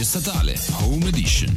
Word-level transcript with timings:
Radio 0.00 0.18
Statale 0.18 0.54
Home 0.80 1.08
Edition. 1.08 1.56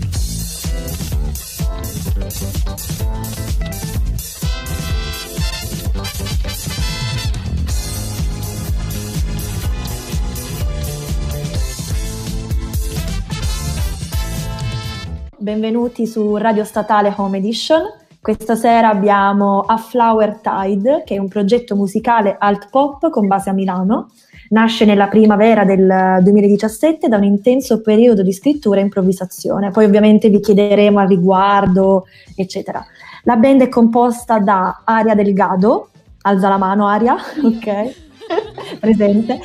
Benvenuti 15.38 16.06
su 16.06 16.36
Radio 16.36 16.66
Statale 16.66 17.14
Home 17.16 17.38
Edition. 17.38 17.82
Questa 18.20 18.56
sera 18.58 18.90
abbiamo 18.90 19.62
A 19.62 19.78
Flower 19.78 20.42
Tide, 20.42 21.04
che 21.06 21.16
è 21.16 21.18
un 21.18 21.30
progetto 21.30 21.78
musicale 21.78 22.36
alt 22.38 22.68
pop 22.70 23.10
con 23.10 23.26
base 23.26 23.50
a 23.50 23.54
Milano. 23.54 24.10
Nasce 24.50 24.86
nella 24.86 25.08
primavera 25.08 25.64
del 25.64 26.20
2017 26.22 27.08
da 27.08 27.18
un 27.18 27.24
intenso 27.24 27.82
periodo 27.82 28.22
di 28.22 28.32
scrittura 28.32 28.80
e 28.80 28.84
improvvisazione. 28.84 29.72
Poi 29.72 29.86
ovviamente 29.86 30.30
vi 30.30 30.40
chiederemo 30.40 31.00
al 31.00 31.08
riguardo, 31.08 32.06
eccetera. 32.36 32.86
La 33.24 33.38
band 33.38 33.62
è 33.62 33.70
composta 33.70 34.40
da 34.40 34.82
Aria 34.84 35.16
Delgado, 35.16 35.90
alza 36.22 36.50
la 36.50 36.58
mano 36.58 36.88
Aria, 36.88 37.16
ok, 37.42 37.96
presente. 38.80 39.40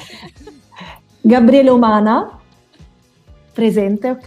Gabriele 1.20 1.70
Omana, 1.70 2.38
presente, 3.52 4.10
ok, 4.10 4.26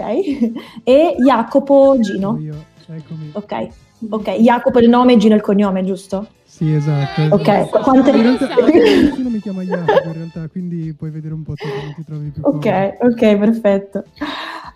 e 0.83 1.15
Jacopo 1.17 1.97
Gino. 1.99 2.37
Io, 2.39 2.55
eccomi. 2.87 3.29
Ok, 3.33 3.67
ok, 4.09 4.29
Jacopo 4.37 4.79
è 4.79 4.83
il 4.83 4.89
nome 4.89 5.13
e 5.13 5.17
Gino 5.17 5.33
è 5.33 5.37
il 5.37 5.43
cognome, 5.43 5.83
giusto? 5.83 6.27
Sì, 6.61 6.75
esatto. 6.75 7.33
Ok, 7.33 7.69
qu- 7.69 7.81
quante... 7.81 8.11
In 8.11 8.21
realtà 8.21 8.55
nessuno 8.55 9.29
mi 9.29 9.39
chiama 9.39 9.63
Jacopo 9.63 10.09
in 10.09 10.13
realtà, 10.13 10.47
quindi 10.47 10.93
puoi 10.93 11.09
vedere 11.09 11.33
un 11.33 11.41
po' 11.41 11.53
come 11.57 11.95
ti 11.95 12.05
trovi 12.05 12.29
più. 12.29 12.43
Ok, 12.45 12.97
ok, 12.99 13.37
perfetto. 13.37 14.03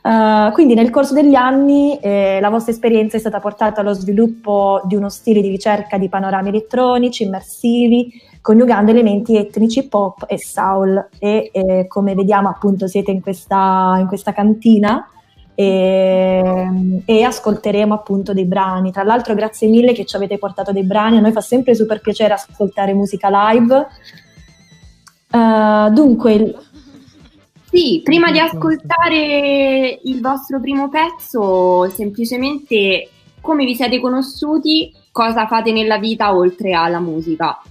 Uh, 0.02 0.52
quindi 0.54 0.74
nel 0.74 0.90
corso 0.90 1.14
degli 1.14 1.36
anni 1.36 2.00
eh, 2.00 2.40
la 2.42 2.50
vostra 2.50 2.72
esperienza 2.72 3.18
è 3.18 3.20
stata 3.20 3.40
portata 3.40 3.82
allo 3.82 3.94
sviluppo 3.94 4.82
di 4.86 4.96
uno 4.96 5.10
stile 5.10 5.42
di 5.42 5.50
ricerca 5.50 6.00
di 6.00 6.10
panorami 6.10 6.50
elettronici, 6.50 7.22
immersivi, 7.22 8.12
coniugando 8.42 8.90
elementi 8.90 9.38
etnici, 9.38 9.88
pop 9.88 10.26
e 10.28 10.40
soul. 10.40 11.10
E 11.20 11.52
eh, 11.54 11.86
come 11.88 12.16
vediamo 12.16 12.50
appunto 12.50 12.88
siete 12.88 13.12
in 13.12 13.22
questa, 13.22 13.98
in 14.00 14.08
questa 14.08 14.34
cantina 14.34 15.08
e, 15.56 17.02
e, 17.06 17.24
ascolteremo 17.24 17.94
appunto 17.94 18.34
dei 18.34 18.46
brani. 18.46 18.92
Tra 18.92 19.04
l'altro 19.04 19.34
grazie 19.34 19.70
mille 19.70 19.94
che 19.94 20.06
ci 20.06 20.16
avete 20.18 20.38
portato 20.38 20.74
dei 20.74 20.84
brani, 20.84 21.18
a 21.18 21.22
noi 21.22 21.32
fa 21.32 21.42
sempre 21.42 21.74
super 21.74 22.02
piacere 22.02 22.34
ascoltare 22.34 22.94
musica 22.94 23.30
live. 23.52 23.88
Uh, 25.32 25.90
dunque... 25.92 26.56
Sì, 27.68 28.00
prima 28.04 28.32
di 28.32 28.40
ascoltare 28.40 30.00
il 30.04 30.22
vostro 30.22 30.62
primo 30.62 30.88
pezzo, 30.88 31.90
semplicemente 31.90 33.10
come 33.42 33.66
vi 33.66 33.76
siete 33.76 34.00
conosciuti, 34.00 34.94
cosa 35.12 35.46
fate 35.46 35.74
nella 35.74 35.98
vita 35.98 36.34
oltre 36.34 36.74
alla 36.74 37.02
musica? 37.02 37.62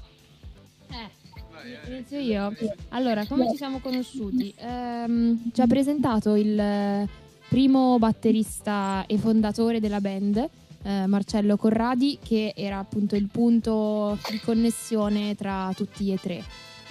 Eh, 0.90 1.90
inizio 1.90 2.18
io. 2.18 2.52
Allora, 2.90 3.24
come 3.26 3.48
ci 3.50 3.56
siamo 3.56 3.80
conosciuti? 3.80 4.54
Ehm, 4.58 5.50
ci 5.54 5.60
ha 5.62 5.66
presentato 5.66 6.34
il 6.34 7.08
primo 7.54 8.00
batterista 8.00 9.04
e 9.06 9.16
fondatore 9.16 9.78
della 9.78 10.00
band, 10.00 10.44
eh, 10.82 11.06
Marcello 11.06 11.56
Corradi, 11.56 12.18
che 12.20 12.52
era 12.56 12.78
appunto 12.78 13.14
il 13.14 13.28
punto 13.28 14.18
di 14.28 14.40
connessione 14.40 15.36
tra 15.36 15.70
tutti 15.72 16.10
e 16.10 16.16
tre. 16.16 16.42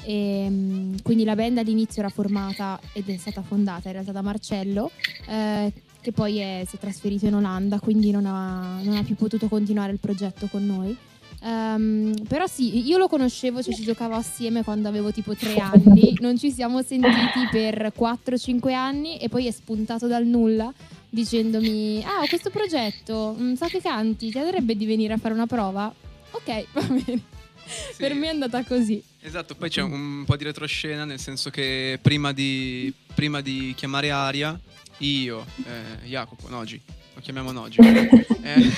E, 0.06 0.48
mm, 0.50 0.96
quindi 1.04 1.26
la 1.26 1.36
band 1.36 1.58
all'inizio 1.58 2.02
era 2.02 2.10
formata 2.10 2.80
ed 2.94 3.10
è 3.10 3.18
stata 3.18 3.42
fondata 3.42 3.90
in 3.90 3.92
realtà 3.96 4.14
da 4.14 4.22
Marcello, 4.22 4.90
eh, 5.28 5.74
che 6.00 6.12
poi 6.14 6.38
è, 6.38 6.64
si 6.66 6.78
è 6.78 6.80
trasferito 6.80 7.26
in 7.26 7.36
Olanda, 7.36 7.82
quindi 7.82 8.12
non 8.12 8.26
ha, 8.26 8.80
non 8.84 8.96
ha 8.96 9.04
più 9.04 9.16
potuto 9.16 9.50
continuare 9.50 9.92
il 9.92 10.00
progetto 10.00 10.48
con 10.48 10.66
noi. 10.66 10.98
Um, 11.44 12.14
però 12.26 12.48
sì, 12.48 12.88
io 12.88 12.98
lo 12.98 13.10
conoscevo, 13.10 13.62
cioè 13.62 13.74
ci 13.74 13.84
giocavo 13.84 14.16
assieme 14.16 14.64
quando 14.64 14.88
avevo 14.88 15.12
tipo 15.12 15.36
tre 15.36 15.58
anni, 15.58 16.16
non 16.22 16.38
ci 16.38 16.52
siamo 16.52 16.82
sentiti 16.82 17.48
per 17.52 17.92
4-5 17.98 18.72
anni 18.72 19.18
e 19.18 19.28
poi 19.28 19.48
è 19.48 19.52
spuntato 19.52 20.08
dal 20.08 20.26
nulla 20.26 20.74
dicendomi 21.10 22.04
ah 22.04 22.22
ho 22.22 22.28
questo 22.28 22.50
progetto, 22.50 23.36
mm, 23.38 23.54
so 23.54 23.68
che 23.68 23.82
canti, 23.82 24.32
ti 24.32 24.38
andrebbe 24.40 24.76
di 24.76 24.86
venire 24.86 25.14
a 25.14 25.18
fare 25.18 25.34
una 25.34 25.46
prova? 25.46 25.94
Ok, 26.32 26.66
va 26.72 26.82
bene. 26.82 27.22
Sì. 27.66 27.98
Per 27.98 28.14
me 28.14 28.28
è 28.28 28.30
andata 28.30 28.64
così. 28.64 29.02
Esatto, 29.22 29.56
poi 29.56 29.70
c'è 29.70 29.82
un 29.82 30.24
po' 30.26 30.36
di 30.36 30.44
retroscena, 30.44 31.06
nel 31.06 31.20
senso 31.20 31.50
che 31.50 32.00
prima 32.02 32.32
di, 32.32 32.92
prima 33.14 33.42
di 33.42 33.74
chiamare 33.76 34.12
Aria, 34.12 34.60
io, 35.00 35.46
eh, 35.66 36.08
Jacopo, 36.08 36.50
Nogi, 36.50 36.82
lo 37.14 37.22
chiamiamo 37.22 37.52
Nogi, 37.52 37.80
eh, 38.42 38.72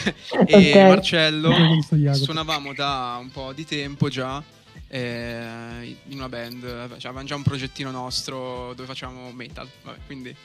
e 0.48 0.72
Ok. 0.72 0.76
Marcello 0.76 1.54
suonavamo 2.12 2.74
da 2.74 3.18
un 3.20 3.32
po' 3.32 3.54
di 3.54 3.66
tempo 3.66 4.10
già 4.10 4.44
eh, 4.88 5.98
in 6.08 6.18
una 6.18 6.30
band, 6.30 6.62
cioè, 6.62 7.08
avevamo 7.08 7.24
già 7.24 7.36
un 7.36 7.44
progettino 7.44 7.92
nostro 7.92 8.74
dove 8.76 8.86
facciamo 8.86 9.32
metal, 9.32 9.68
vabbè, 9.84 9.98
quindi... 10.06 10.36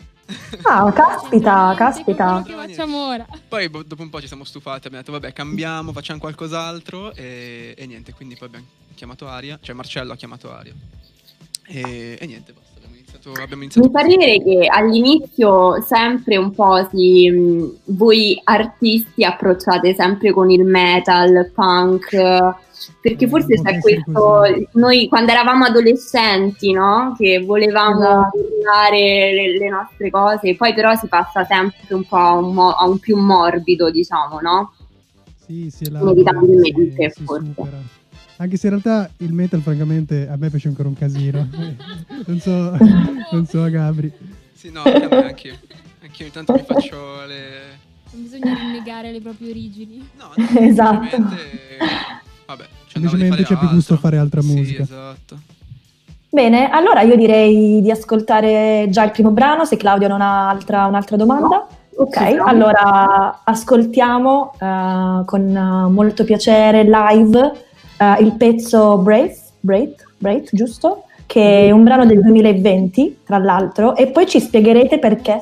Ah, 0.62 0.92
caspita, 0.92 1.74
caspita. 1.76 2.42
Che 2.46 2.52
facciamo 2.52 3.08
ora? 3.08 3.26
Poi 3.48 3.68
boh, 3.68 3.82
dopo 3.82 4.02
un 4.02 4.10
po' 4.10 4.20
ci 4.20 4.28
siamo 4.28 4.44
stufati, 4.44 4.86
abbiamo 4.86 5.04
detto 5.04 5.12
vabbè 5.12 5.32
cambiamo, 5.32 5.92
facciamo 5.92 6.20
qualcos'altro 6.20 7.12
e, 7.14 7.74
e 7.76 7.86
niente, 7.86 8.12
quindi 8.12 8.36
poi 8.36 8.46
abbiamo 8.46 8.66
chiamato 8.94 9.26
Aria, 9.26 9.58
cioè 9.60 9.74
Marcello 9.74 10.12
ha 10.12 10.16
chiamato 10.16 10.52
Aria 10.52 10.74
e, 11.66 12.18
e 12.20 12.26
niente, 12.26 12.52
basta, 12.52 12.79
iniziato, 13.20 13.42
abbiamo 13.42 13.62
iniziato 13.62 13.86
Mi 13.86 13.92
fa 13.92 14.00
ridere 14.06 14.42
che 14.42 14.66
all'inizio 14.66 15.80
sempre 15.82 16.36
un 16.36 16.52
po' 16.52 16.88
si, 16.90 17.78
voi 17.84 18.40
artisti 18.44 19.24
approcciate 19.24 19.94
sempre 19.94 20.32
con 20.32 20.50
il 20.50 20.64
metal, 20.64 21.50
punk, 21.54 22.10
perché 23.00 23.24
Eh, 23.26 23.28
forse 23.28 23.60
c'è 23.60 23.78
questo, 23.78 24.42
noi 24.72 25.06
quando 25.08 25.32
eravamo 25.32 25.64
adolescenti, 25.66 26.72
no? 26.72 27.14
Che 27.16 27.40
volevamo 27.44 28.00
Esatto. 28.00 28.38
urlare 28.38 29.32
le, 29.32 29.58
le 29.58 29.68
nostre 29.68 30.10
cose, 30.10 30.56
poi 30.56 30.74
però 30.74 30.94
si 30.94 31.06
passa 31.06 31.44
sempre 31.44 31.94
un 31.94 32.04
po' 32.04 32.16
a 32.16 32.32
un, 32.34 32.54
mo- 32.54 32.74
a 32.74 32.86
un 32.86 32.98
più 32.98 33.16
morbido, 33.16 33.90
diciamo, 33.90 34.40
no? 34.40 34.72
Sì, 35.46 35.68
si 35.70 35.84
è 35.84 35.88
Inevitabilmente, 35.88 37.10
si, 37.10 37.18
si 37.18 37.24
forse. 37.24 37.52
supera. 37.54 37.99
Anche 38.40 38.56
se 38.56 38.68
in 38.68 38.80
realtà 38.80 39.10
il 39.18 39.34
metal, 39.34 39.60
francamente, 39.60 40.26
a 40.26 40.36
me 40.36 40.48
piace 40.48 40.68
ancora 40.68 40.88
un 40.88 40.94
casino. 40.94 41.46
non 42.26 42.40
so, 42.40 42.74
non 43.32 43.46
so 43.46 43.62
a 43.62 43.68
Gabri. 43.68 44.10
Sì, 44.54 44.70
no, 44.70 44.82
anche 44.82 45.04
a 45.04 45.08
me, 45.08 45.24
anch'io. 45.26 45.54
Anch'io 46.02 46.24
ogni 46.24 46.32
tanto 46.32 46.54
mi 46.54 46.62
faccio 46.66 46.96
le... 47.26 47.48
Non 48.12 48.22
bisogna 48.22 48.54
rinnegare 48.54 49.12
le 49.12 49.20
proprie 49.20 49.50
origini. 49.50 50.08
No, 50.18 50.30
no, 50.34 50.44
Esatto. 50.58 51.06
semplicemente- 51.10 51.78
Vabbè, 52.46 52.64
Semplicemente 52.86 53.42
c'è 53.44 53.56
più 53.58 53.68
gusto 53.68 53.94
a 53.94 53.96
fare 53.98 54.16
altra 54.16 54.40
Sì, 54.40 54.54
musica. 54.54 54.82
esatto. 54.84 55.38
Bene, 56.30 56.70
allora 56.70 57.02
io 57.02 57.16
direi 57.16 57.82
di 57.82 57.90
ascoltare 57.90 58.86
già 58.88 59.04
il 59.04 59.10
primo 59.10 59.32
brano, 59.32 59.66
se 59.66 59.76
Claudio 59.76 60.08
non 60.08 60.22
ha 60.22 60.48
altra, 60.48 60.86
un'altra 60.86 61.16
domanda. 61.18 61.66
Ok, 61.96 62.16
Sì, 62.28 62.34
no. 62.36 62.44
allora 62.44 63.42
ascoltiamo 63.44 64.54
eh, 64.58 65.22
con 65.26 65.88
molto 65.92 66.24
piacere 66.24 66.84
live 66.84 67.66
eh, 68.00 68.22
il 68.22 68.32
pezzo 68.32 68.96
Brave, 68.98 69.36
Brave, 69.60 69.94
Brave, 70.16 70.44
giusto? 70.50 71.04
Che 71.26 71.66
è 71.66 71.70
un 71.70 71.84
brano 71.84 72.06
del 72.06 72.20
2020, 72.20 73.18
tra 73.24 73.38
l'altro, 73.38 73.94
e 73.94 74.08
poi 74.08 74.26
ci 74.26 74.40
spiegherete 74.40 74.98
perché. 74.98 75.40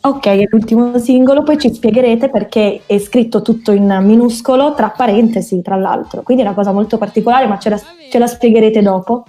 Ok, 0.00 0.26
è 0.26 0.48
l'ultimo 0.50 0.98
singolo, 0.98 1.42
poi 1.42 1.58
ci 1.58 1.72
spiegherete 1.72 2.28
perché 2.30 2.80
è 2.86 2.98
scritto 2.98 3.42
tutto 3.42 3.72
in 3.72 3.98
minuscolo, 4.02 4.74
tra 4.74 4.88
parentesi, 4.88 5.60
tra 5.60 5.76
l'altro. 5.76 6.22
Quindi 6.22 6.42
è 6.42 6.46
una 6.46 6.54
cosa 6.54 6.72
molto 6.72 6.98
particolare, 6.98 7.46
ma 7.46 7.58
ce 7.58 7.68
la, 7.68 7.80
ce 8.10 8.18
la 8.18 8.26
spiegherete 8.26 8.80
dopo. 8.80 9.24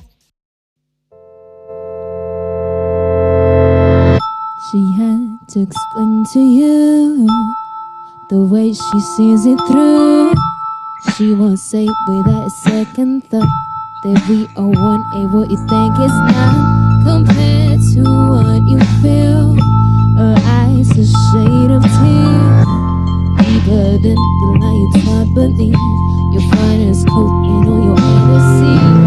She 4.71 4.77
had 4.97 5.47
to 5.53 5.61
explain 5.61 6.23
to 6.33 6.39
you 6.39 7.25
the 8.29 8.37
way 8.37 8.71
she 8.71 8.99
sees 9.17 9.45
it 9.45 9.57
through. 9.67 10.31
She 11.15 11.31
won't 11.33 11.59
say 11.59 11.87
without 12.07 12.47
a 12.47 12.49
second 12.49 13.23
thought 13.29 13.47
that 14.03 14.25
we 14.27 14.47
are 14.57 14.67
one 14.67 15.01
and 15.13 15.33
what 15.33 15.49
you 15.49 15.55
think 15.55 15.95
is 15.95 16.11
not 16.11 17.03
compared 17.07 17.79
to 17.93 18.03
what 18.03 18.59
you 18.67 18.79
feel. 18.99 19.55
Her 20.17 20.35
eyes 20.43 20.91
a 20.91 21.05
shade 21.07 21.71
of 21.71 21.83
tear, 21.83 22.63
deeper 23.39 23.95
than 24.03 24.19
the 24.19 24.49
lie 24.59 24.75
you 24.75 25.33
beneath. 25.33 25.75
Your 26.33 26.43
finest 26.51 27.07
coat 27.07 27.31
and 27.47 27.69
all 27.69 27.85
your 27.85 27.95
fantasies. 27.95 28.98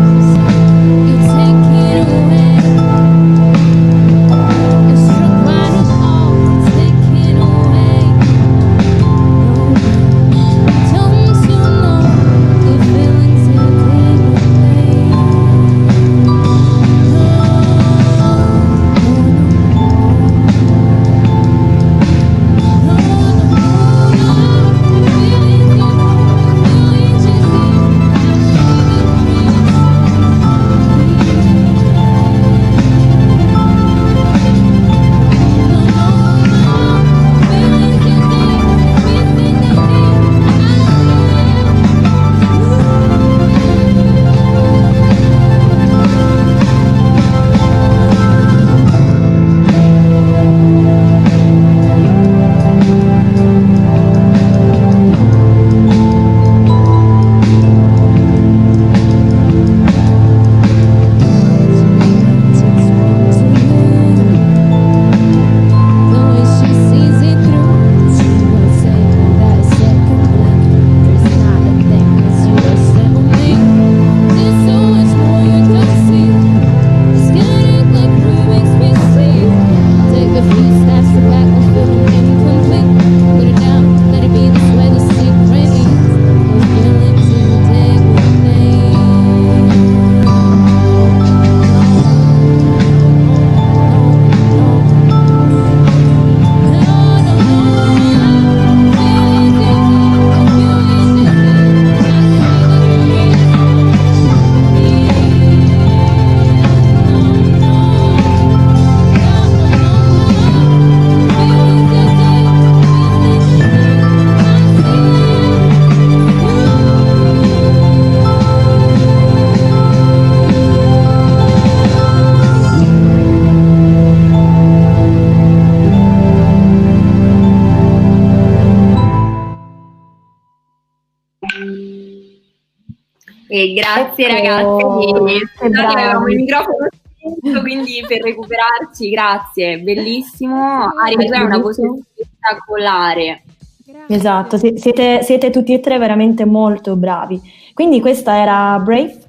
E 133.62 133.72
grazie 133.74 134.26
Ecco, 134.26 135.08
ragazzi, 135.08 135.46
scusate, 135.56 136.00
avevamo 136.00 136.26
il 136.26 136.36
microfono 136.36 136.88
spento, 136.90 137.60
quindi 137.60 138.04
per 138.08 138.22
recuperarci, 138.22 139.08
grazie, 139.08 139.78
bellissimo. 139.78 140.88
Aria, 141.00 141.28
tu 141.28 141.32
hai 141.32 141.44
una 141.44 141.58
voce 141.58 141.82
spettacolare. 142.12 143.42
Grazie. 143.86 144.16
Esatto, 144.16 144.56
si- 144.56 144.74
siete, 144.78 145.22
siete 145.22 145.50
tutti 145.50 145.72
e 145.72 145.78
tre 145.78 145.98
veramente 145.98 146.44
molto 146.44 146.96
bravi. 146.96 147.40
Quindi 147.72 148.00
questa 148.00 148.36
era 148.36 148.80
Brave 148.80 149.20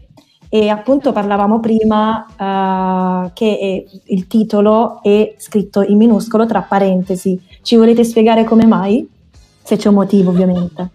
e 0.49 0.69
appunto 0.69 1.11
parlavamo 1.11 1.59
prima 1.59 2.25
eh, 2.25 3.31
che 3.33 3.85
il 4.03 4.27
titolo 4.27 5.03
è 5.03 5.35
scritto 5.37 5.83
in 5.83 5.97
minuscolo 5.97 6.47
tra 6.47 6.61
parentesi. 6.61 7.39
Ci 7.61 7.75
volete 7.75 8.03
spiegare 8.03 8.45
come 8.45 8.65
mai? 8.65 9.07
Se 9.61 9.77
c'è 9.77 9.89
un 9.89 9.95
motivo, 9.95 10.31
ovviamente. 10.31 10.89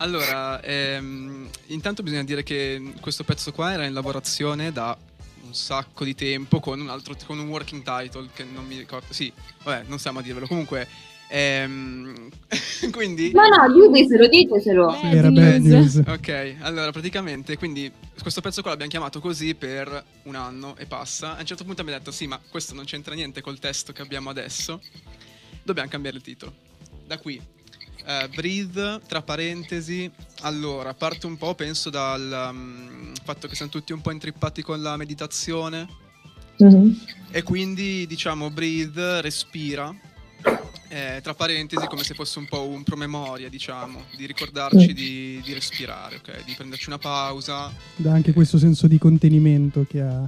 Allora, 0.00 0.60
ehm, 0.62 1.48
intanto 1.66 2.02
bisogna 2.02 2.22
dire 2.24 2.42
che 2.42 2.92
questo 3.00 3.24
pezzo 3.24 3.52
qua 3.52 3.72
era 3.72 3.84
in 3.84 3.92
lavorazione 3.92 4.70
da 4.72 4.96
un 5.42 5.54
sacco 5.54 6.04
di 6.04 6.14
tempo 6.14 6.60
con 6.60 6.80
un 6.80 6.88
altro 6.88 7.16
con 7.26 7.38
un 7.38 7.48
working 7.48 7.82
title 7.82 8.28
che 8.32 8.44
non 8.44 8.64
mi 8.66 8.78
ricordo. 8.78 9.12
Sì, 9.12 9.32
vabbè, 9.64 9.84
non 9.88 9.98
stiamo 9.98 10.20
a 10.20 10.22
dirvelo. 10.22 10.46
Comunque, 10.46 10.86
ehm, 11.28 12.28
quindi 12.92 13.32
No, 13.32 13.42
no, 13.48 13.72
ditecelo, 13.90 14.28
ditecelo. 14.28 14.86
Bad 14.86 15.14
Era 15.14 15.30
bad 15.30 15.60
news. 15.62 15.94
news. 15.96 16.06
Ok, 16.06 16.56
allora 16.60 16.92
praticamente, 16.92 17.56
quindi 17.56 17.90
questo 18.22 18.40
pezzo 18.40 18.60
qua 18.60 18.70
l'abbiamo 18.70 18.92
chiamato 18.92 19.18
così 19.20 19.56
per 19.56 20.04
un 20.24 20.36
anno 20.36 20.76
e 20.76 20.86
passa. 20.86 21.36
A 21.36 21.40
un 21.40 21.46
certo 21.46 21.64
punto 21.64 21.80
abbiamo 21.80 21.98
detto, 21.98 22.12
sì, 22.12 22.28
ma 22.28 22.38
questo 22.48 22.72
non 22.74 22.84
c'entra 22.84 23.14
niente 23.14 23.40
col 23.40 23.58
testo 23.58 23.92
che 23.92 24.02
abbiamo 24.02 24.30
adesso. 24.30 24.80
Dobbiamo 25.64 25.88
cambiare 25.88 26.16
il 26.16 26.22
titolo. 26.22 26.54
Da 27.04 27.18
qui, 27.18 27.40
eh, 28.08 28.28
breathe, 28.34 29.00
tra 29.06 29.20
parentesi. 29.20 30.10
Allora, 30.40 30.94
parto 30.94 31.26
un 31.26 31.36
po', 31.36 31.54
penso, 31.54 31.90
dal 31.90 32.50
mm, 32.54 33.12
fatto 33.22 33.46
che 33.48 33.54
siamo 33.54 33.70
tutti 33.70 33.92
un 33.92 34.00
po' 34.00 34.10
intrippati 34.12 34.62
con 34.62 34.80
la 34.80 34.96
meditazione. 34.96 35.86
Mhm. 36.56 36.98
E 37.30 37.42
quindi, 37.42 38.06
diciamo, 38.06 38.50
breathe, 38.50 39.20
respira. 39.20 39.94
eh, 40.90 41.20
tra 41.22 41.34
parentesi, 41.34 41.86
come 41.86 42.02
se 42.02 42.14
fosse 42.14 42.38
un 42.38 42.46
po' 42.46 42.66
un 42.66 42.82
promemoria, 42.82 43.50
diciamo, 43.50 44.04
di 44.16 44.24
ricordarci 44.24 44.88
Mm. 44.92 44.94
di, 44.94 45.40
di 45.44 45.52
respirare, 45.52 46.16
ok? 46.16 46.44
Di 46.46 46.54
prenderci 46.56 46.88
una 46.88 46.96
pausa. 46.96 47.70
Dà 47.96 48.10
anche 48.14 48.32
questo 48.32 48.56
senso 48.56 48.86
di 48.86 48.96
contenimento 48.96 49.84
che 49.86 50.00
ha 50.00 50.26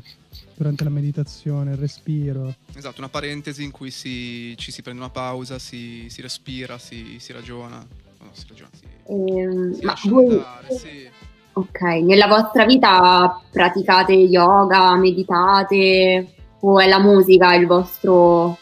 durante 0.61 0.85
la 0.85 0.91
meditazione, 0.91 1.71
il 1.71 1.79
respiro. 1.79 2.55
Esatto, 2.75 2.99
una 2.99 3.09
parentesi 3.09 3.65
in 3.65 3.71
cui 3.71 3.91
si- 3.91 4.53
ci 4.59 4.71
si 4.71 4.83
prende 4.83 5.01
una 5.01 5.09
pausa, 5.11 5.59
si, 5.59 6.05
si 6.11 6.21
respira, 6.21 6.77
si, 6.77 7.17
si 7.19 7.33
ragiona. 7.33 7.79
No, 7.79 8.29
si 8.33 8.45
ragiona, 8.47 8.69
si, 8.79 8.85
Ehm, 9.07 9.73
si 9.73 9.85
ma 9.87 9.93
lascia 9.93 10.11
voi, 10.11 10.29
andare, 10.35 10.75
sì. 10.77 11.09
ok, 11.55 11.81
nella 12.03 12.27
vostra 12.27 12.67
vita 12.67 13.41
praticate 13.51 14.13
yoga, 14.13 14.95
meditate 14.97 16.35
o 16.61 16.79
è 16.79 16.87
la 16.87 17.01
musica 17.01 17.55
il 17.55 17.67
vostro, 17.67 18.59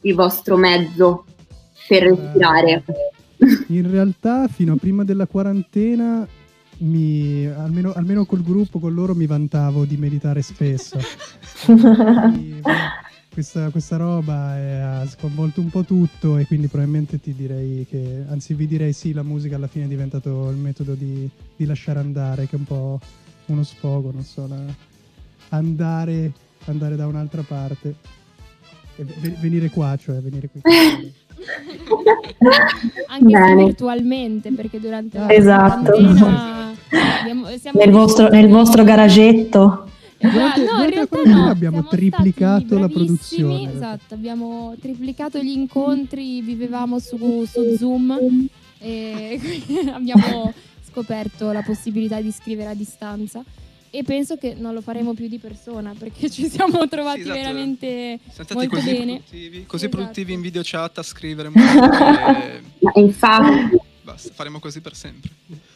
il 0.00 0.14
vostro 0.16 0.56
mezzo 0.56 1.24
per 1.86 2.02
respirare? 2.02 2.82
In 3.68 3.88
realtà, 3.88 4.48
fino 4.48 4.72
a 4.72 4.76
prima 4.76 5.04
della 5.04 5.26
quarantena, 5.28 6.26
mi- 6.78 7.46
almeno, 7.46 7.92
almeno 7.92 8.24
col 8.24 8.42
gruppo, 8.42 8.78
con 8.78 8.92
loro, 8.94 9.14
mi 9.14 9.26
vantavo 9.26 9.84
di 9.84 9.96
meditare 9.96 10.42
spesso. 10.42 10.98
Quindi, 11.64 12.60
questa, 13.32 13.68
questa 13.70 13.96
roba 13.96 14.56
è- 14.56 14.78
ha 14.78 15.06
sconvolto 15.06 15.60
un 15.60 15.68
po' 15.68 15.82
tutto 15.84 16.38
e 16.38 16.46
quindi 16.46 16.68
probabilmente 16.68 17.20
ti 17.20 17.34
direi 17.34 17.86
che, 17.88 18.24
anzi 18.28 18.54
vi 18.54 18.66
direi 18.66 18.92
sì, 18.94 19.12
la 19.12 19.22
musica 19.22 19.56
alla 19.56 19.66
fine 19.66 19.84
è 19.84 19.88
diventato 19.88 20.48
il 20.50 20.56
metodo 20.56 20.94
di, 20.94 21.28
di 21.54 21.64
lasciare 21.66 21.98
andare, 21.98 22.46
che 22.46 22.56
è 22.56 22.58
un 22.58 22.64
po' 22.64 22.98
uno 23.46 23.62
sfogo, 23.62 24.10
non 24.10 24.22
so, 24.24 24.46
la- 24.48 24.74
andare, 25.50 26.32
andare 26.64 26.96
da 26.96 27.06
un'altra 27.06 27.42
parte. 27.42 27.94
E 28.96 29.04
ve- 29.04 29.36
venire 29.40 29.68
qua, 29.68 29.94
cioè 30.00 30.16
venire 30.20 30.48
qui. 30.48 30.62
Anche 33.08 33.44
se 33.46 33.54
virtualmente, 33.54 34.50
perché 34.52 34.80
durante 34.80 35.18
la 35.18 35.30
Esatto. 35.32 35.90
quarantena 35.92 36.64
abbiamo- 36.90 37.46
siamo 37.58 37.78
Nel 37.80 37.90
vostro, 37.90 38.28
nel 38.28 38.48
vostro 38.48 38.84
garagetto. 38.84 39.90
Esatto, 40.18 40.34
Durante- 40.34 40.60
no, 40.60 40.64
in 40.64 40.66
durante 40.66 40.94
la 40.94 40.94
realtà 40.94 41.22
no, 41.30 41.48
abbiamo 41.50 41.76
siamo 41.76 41.88
triplicato 41.88 42.78
la 42.78 42.88
produzione. 42.88 43.72
Esatto, 43.74 44.14
abbiamo 44.14 44.74
triplicato 44.80 45.38
gli 45.42 45.50
incontri, 45.50 46.40
vivevamo 46.40 46.98
su, 46.98 47.44
su 47.44 47.76
Zoom 47.76 48.48
e 48.78 49.38
abbiamo 49.92 50.52
scoperto 50.88 51.52
la 51.52 51.62
possibilità 51.62 52.20
di 52.22 52.32
scrivere 52.32 52.70
a 52.70 52.74
distanza 52.74 53.44
e 53.90 54.02
penso 54.04 54.36
che 54.36 54.54
non 54.58 54.72
lo 54.72 54.80
faremo 54.80 55.12
più 55.12 55.28
di 55.28 55.38
persona 55.38 55.94
perché 55.98 56.30
ci 56.30 56.48
siamo 56.48 56.88
trovati 56.88 57.20
esatto. 57.20 57.34
veramente 57.38 58.18
Siamo 58.30 58.48
molto 58.60 58.76
così 58.76 58.90
bene. 58.90 59.04
produttivi, 59.16 59.64
così 59.66 59.84
Esatto. 59.84 59.96
produttivi 59.98 60.32
in 60.32 60.40
video 60.40 60.62
chat 60.64 60.96
a 60.98 61.02
scrivere 61.02 61.50
musica 61.52 62.42
e 62.42 62.60
infatti, 63.00 63.76
basta, 64.02 64.32
faremo 64.32 64.58
così 64.60 64.80
per 64.80 64.94
sempre. 64.94 65.30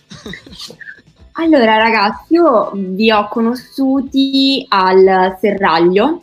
allora 1.42 1.78
ragazzi, 1.78 2.34
io 2.34 2.70
vi 2.74 3.10
ho 3.10 3.26
conosciuti 3.28 4.66
al 4.68 5.36
Serraglio 5.40 6.22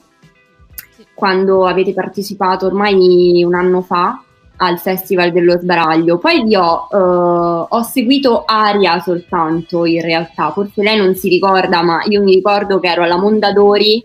quando 1.16 1.66
avete 1.66 1.92
partecipato 1.94 2.68
ormai 2.68 3.44
un 3.44 3.56
anno 3.56 3.82
fa 3.82 4.22
al 4.58 4.78
Festival 4.78 5.32
dello 5.32 5.58
Sbaraglio. 5.58 6.20
Poi 6.20 6.44
vi 6.44 6.56
ho, 6.56 6.88
eh, 6.92 7.66
ho 7.70 7.82
seguito 7.82 8.44
Aria 8.46 9.00
soltanto 9.00 9.86
in 9.86 10.02
realtà, 10.02 10.52
forse 10.52 10.84
lei 10.84 10.98
non 10.98 11.16
si 11.16 11.30
ricorda, 11.30 11.82
ma 11.82 12.04
io 12.06 12.22
mi 12.22 12.36
ricordo 12.36 12.80
che 12.80 12.88
ero 12.88 13.04
alla 13.04 13.18
Mondadori 13.18 14.04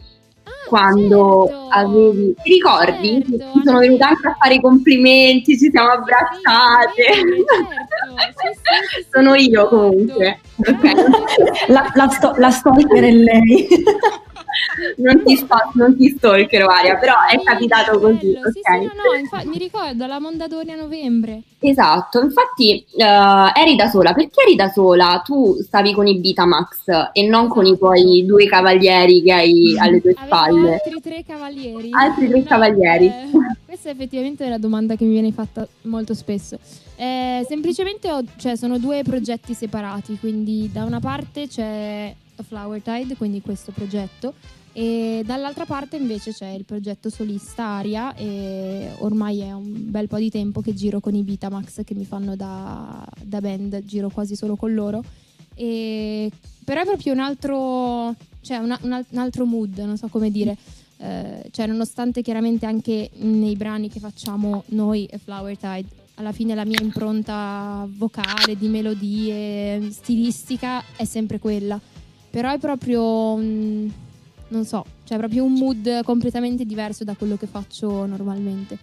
quando 0.72 1.46
certo! 1.48 1.66
avevi... 1.68 2.34
Ti 2.42 2.50
ricordi? 2.54 3.24
Certo, 3.28 3.52
Ti 3.52 3.60
sono 3.62 3.78
venuta 3.80 4.08
anche 4.08 4.26
a 4.26 4.36
fare 4.40 4.54
i 4.54 4.60
complimenti, 4.62 5.58
ci 5.58 5.68
siamo 5.70 5.90
abbracciate. 5.90 7.02
Certo. 7.04 7.80
Sì, 8.94 9.06
Sono 9.10 9.34
io 9.34 9.62
ricordo. 9.64 9.76
comunque. 9.76 10.40
Ok. 10.56 11.68
La, 11.68 11.90
la, 11.94 12.08
sto- 12.08 12.34
la 12.38 12.50
stalker 12.50 13.04
è 13.04 13.10
lei. 13.10 13.68
non 14.96 15.22
ti, 15.24 15.36
sto- 15.36 15.70
non 15.74 15.96
ti 15.96 16.08
stalkerò 16.08 16.66
Aria, 16.66 16.96
però 16.96 17.14
è 17.30 17.38
Sì, 17.38 17.44
capitato 17.44 17.98
così, 17.98 18.14
bello. 18.32 18.38
ok? 18.40 18.52
Sì, 18.52 18.60
sì, 18.62 18.70
no, 18.72 18.82
no, 19.12 19.18
infa- 19.18 19.42
mi 19.44 19.58
ricordo 19.58 20.06
la 20.06 20.18
Mondadori 20.18 20.70
a 20.70 20.76
novembre. 20.76 21.42
Esatto, 21.60 22.20
infatti 22.20 22.84
eh, 22.96 23.52
eri 23.54 23.76
da 23.76 23.86
sola, 23.88 24.12
perché 24.12 24.42
eri 24.42 24.56
da 24.56 24.68
sola? 24.68 25.22
Tu 25.24 25.56
stavi 25.62 25.92
con 25.94 26.06
i 26.06 26.18
Bitamax 26.18 27.10
e 27.12 27.26
non 27.26 27.48
con 27.48 27.64
i 27.66 27.76
tuoi 27.78 28.24
due 28.26 28.46
cavalieri 28.46 29.22
che 29.22 29.32
hai 29.32 29.76
alle 29.78 30.00
tue 30.00 30.14
Avevo 30.18 30.34
spalle. 30.36 30.72
altri 30.74 31.00
tre 31.00 31.24
cavalieri. 31.26 31.88
Altri 31.92 32.28
tre 32.30 32.42
cavalieri. 32.42 33.06
eh, 33.06 33.28
questa 33.64 33.88
è 33.90 33.92
effettivamente 33.92 34.48
la 34.48 34.58
domanda 34.58 34.96
che 34.96 35.04
mi 35.04 35.12
viene 35.12 35.30
fatta 35.32 35.66
molto 35.82 36.14
spesso. 36.14 36.58
Eh, 36.96 37.44
semplicemente 37.48 38.10
ho- 38.12 38.22
cioè, 38.36 38.56
sono 38.56 38.78
due 38.78 39.02
progetti 39.02 39.54
separati, 39.54 40.18
quindi 40.20 40.70
da 40.72 40.84
una 40.84 41.00
parte 41.00 41.48
c'è 41.48 42.14
Flower 42.36 42.80
Tide, 42.80 43.16
quindi 43.16 43.40
questo 43.40 43.72
progetto, 43.72 44.34
e 44.72 45.22
dall'altra 45.24 45.66
parte 45.66 45.96
invece 45.96 46.32
c'è 46.32 46.48
il 46.48 46.64
progetto 46.64 47.10
solista 47.10 47.64
Aria 47.64 48.14
e 48.14 48.90
ormai 49.00 49.40
è 49.40 49.52
un 49.52 49.90
bel 49.90 50.08
po' 50.08 50.16
di 50.16 50.30
tempo 50.30 50.62
che 50.62 50.72
giro 50.72 51.00
con 51.00 51.14
i 51.14 51.22
Bitamax 51.22 51.84
che 51.84 51.94
mi 51.94 52.06
fanno 52.06 52.36
da, 52.36 53.06
da 53.22 53.40
band, 53.40 53.84
giro 53.84 54.08
quasi 54.08 54.34
solo 54.34 54.56
con 54.56 54.72
loro. 54.72 55.04
E, 55.54 56.30
però 56.64 56.80
è 56.80 56.84
proprio 56.84 57.12
un 57.12 57.18
altro, 57.18 58.14
cioè 58.40 58.56
un, 58.56 58.70
al- 58.70 59.06
un 59.10 59.18
altro 59.18 59.44
mood, 59.44 59.76
non 59.78 59.98
so 59.98 60.08
come 60.08 60.30
dire. 60.30 60.56
Eh, 60.96 61.48
cioè, 61.50 61.66
nonostante 61.66 62.22
chiaramente 62.22 62.64
anche 62.64 63.10
nei 63.16 63.56
brani 63.56 63.90
che 63.90 64.00
facciamo 64.00 64.62
noi 64.68 65.04
e 65.04 65.18
Flower 65.18 65.58
Tide, 65.58 65.88
alla 66.14 66.32
fine 66.32 66.54
la 66.54 66.64
mia 66.64 66.80
impronta 66.80 67.86
vocale, 67.90 68.56
di 68.56 68.68
melodie, 68.68 69.90
stilistica 69.90 70.82
è 70.96 71.04
sempre 71.04 71.38
quella. 71.38 71.78
Però 72.32 72.50
è 72.50 72.58
proprio, 72.58 73.34
un- 73.34 73.90
non 74.48 74.64
so, 74.64 74.84
cioè 75.04 75.18
proprio 75.18 75.44
un 75.44 75.52
mood 75.52 76.02
completamente 76.02 76.64
diverso 76.64 77.04
da 77.04 77.14
quello 77.14 77.36
che 77.36 77.46
faccio 77.46 78.06
normalmente. 78.06 78.78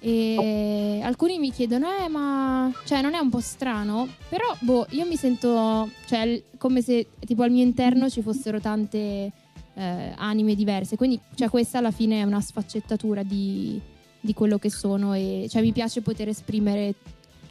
E 0.00 1.00
alcuni 1.04 1.38
mi 1.38 1.52
chiedono, 1.52 1.86
eh, 2.04 2.08
ma 2.08 2.72
cioè, 2.84 3.00
non 3.02 3.14
è 3.14 3.18
un 3.20 3.30
po' 3.30 3.38
strano? 3.38 4.08
Però, 4.28 4.44
boh, 4.58 4.84
io 4.90 5.06
mi 5.06 5.14
sento, 5.16 5.88
cioè, 6.06 6.42
come 6.58 6.82
se 6.82 7.06
tipo 7.24 7.44
al 7.44 7.52
mio 7.52 7.62
interno 7.62 8.10
ci 8.10 8.20
fossero 8.20 8.58
tante 8.58 9.30
eh, 9.74 10.12
anime 10.16 10.56
diverse. 10.56 10.96
Quindi, 10.96 11.20
cioè, 11.36 11.48
questa 11.48 11.78
alla 11.78 11.92
fine 11.92 12.18
è 12.20 12.24
una 12.24 12.40
sfaccettatura 12.40 13.22
di, 13.22 13.80
di 14.20 14.34
quello 14.34 14.58
che 14.58 14.70
sono 14.70 15.14
e 15.14 15.46
cioè, 15.48 15.62
mi 15.62 15.70
piace 15.70 16.00
poter 16.00 16.26
esprimere 16.26 16.94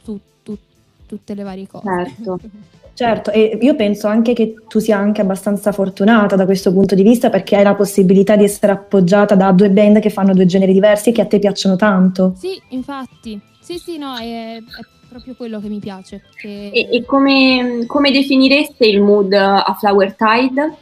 tu- 0.04 0.20
tu- 0.42 0.58
tutte 1.06 1.32
le 1.34 1.42
varie 1.44 1.66
cose. 1.66 1.86
Certo. 1.86 2.38
Certo, 2.94 3.30
e 3.30 3.58
io 3.60 3.74
penso 3.74 4.06
anche 4.06 4.34
che 4.34 4.54
tu 4.68 4.78
sia 4.78 4.98
anche 4.98 5.22
abbastanza 5.22 5.72
fortunata 5.72 6.36
da 6.36 6.44
questo 6.44 6.72
punto 6.72 6.94
di 6.94 7.02
vista 7.02 7.30
perché 7.30 7.56
hai 7.56 7.64
la 7.64 7.74
possibilità 7.74 8.36
di 8.36 8.44
essere 8.44 8.72
appoggiata 8.72 9.34
da 9.34 9.50
due 9.52 9.70
band 9.70 9.98
che 9.98 10.10
fanno 10.10 10.34
due 10.34 10.44
generi 10.44 10.74
diversi 10.74 11.08
e 11.08 11.12
che 11.12 11.22
a 11.22 11.26
te 11.26 11.38
piacciono 11.38 11.76
tanto. 11.76 12.34
Sì, 12.36 12.60
infatti. 12.68 13.40
Sì, 13.60 13.78
sì, 13.78 13.96
no, 13.96 14.16
è, 14.16 14.56
è 14.56 14.62
proprio 15.08 15.34
quello 15.34 15.58
che 15.58 15.68
mi 15.68 15.78
piace. 15.78 16.22
Che... 16.36 16.70
E, 16.72 16.88
e 16.92 17.04
come, 17.04 17.84
come 17.86 18.10
definireste 18.10 18.86
il 18.86 19.00
mood 19.00 19.32
a 19.32 19.74
Flower 19.78 20.14
Tide? 20.14 20.76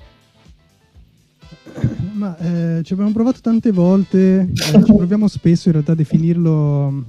Ma 2.12 2.36
eh, 2.38 2.82
ci 2.82 2.92
abbiamo 2.92 3.12
provato 3.12 3.38
tante 3.40 3.70
volte, 3.70 4.40
eh, 4.40 4.84
ci 4.84 4.92
proviamo 4.94 5.28
spesso 5.28 5.68
in 5.68 5.74
realtà 5.74 5.92
a 5.92 5.94
definirlo. 5.94 7.04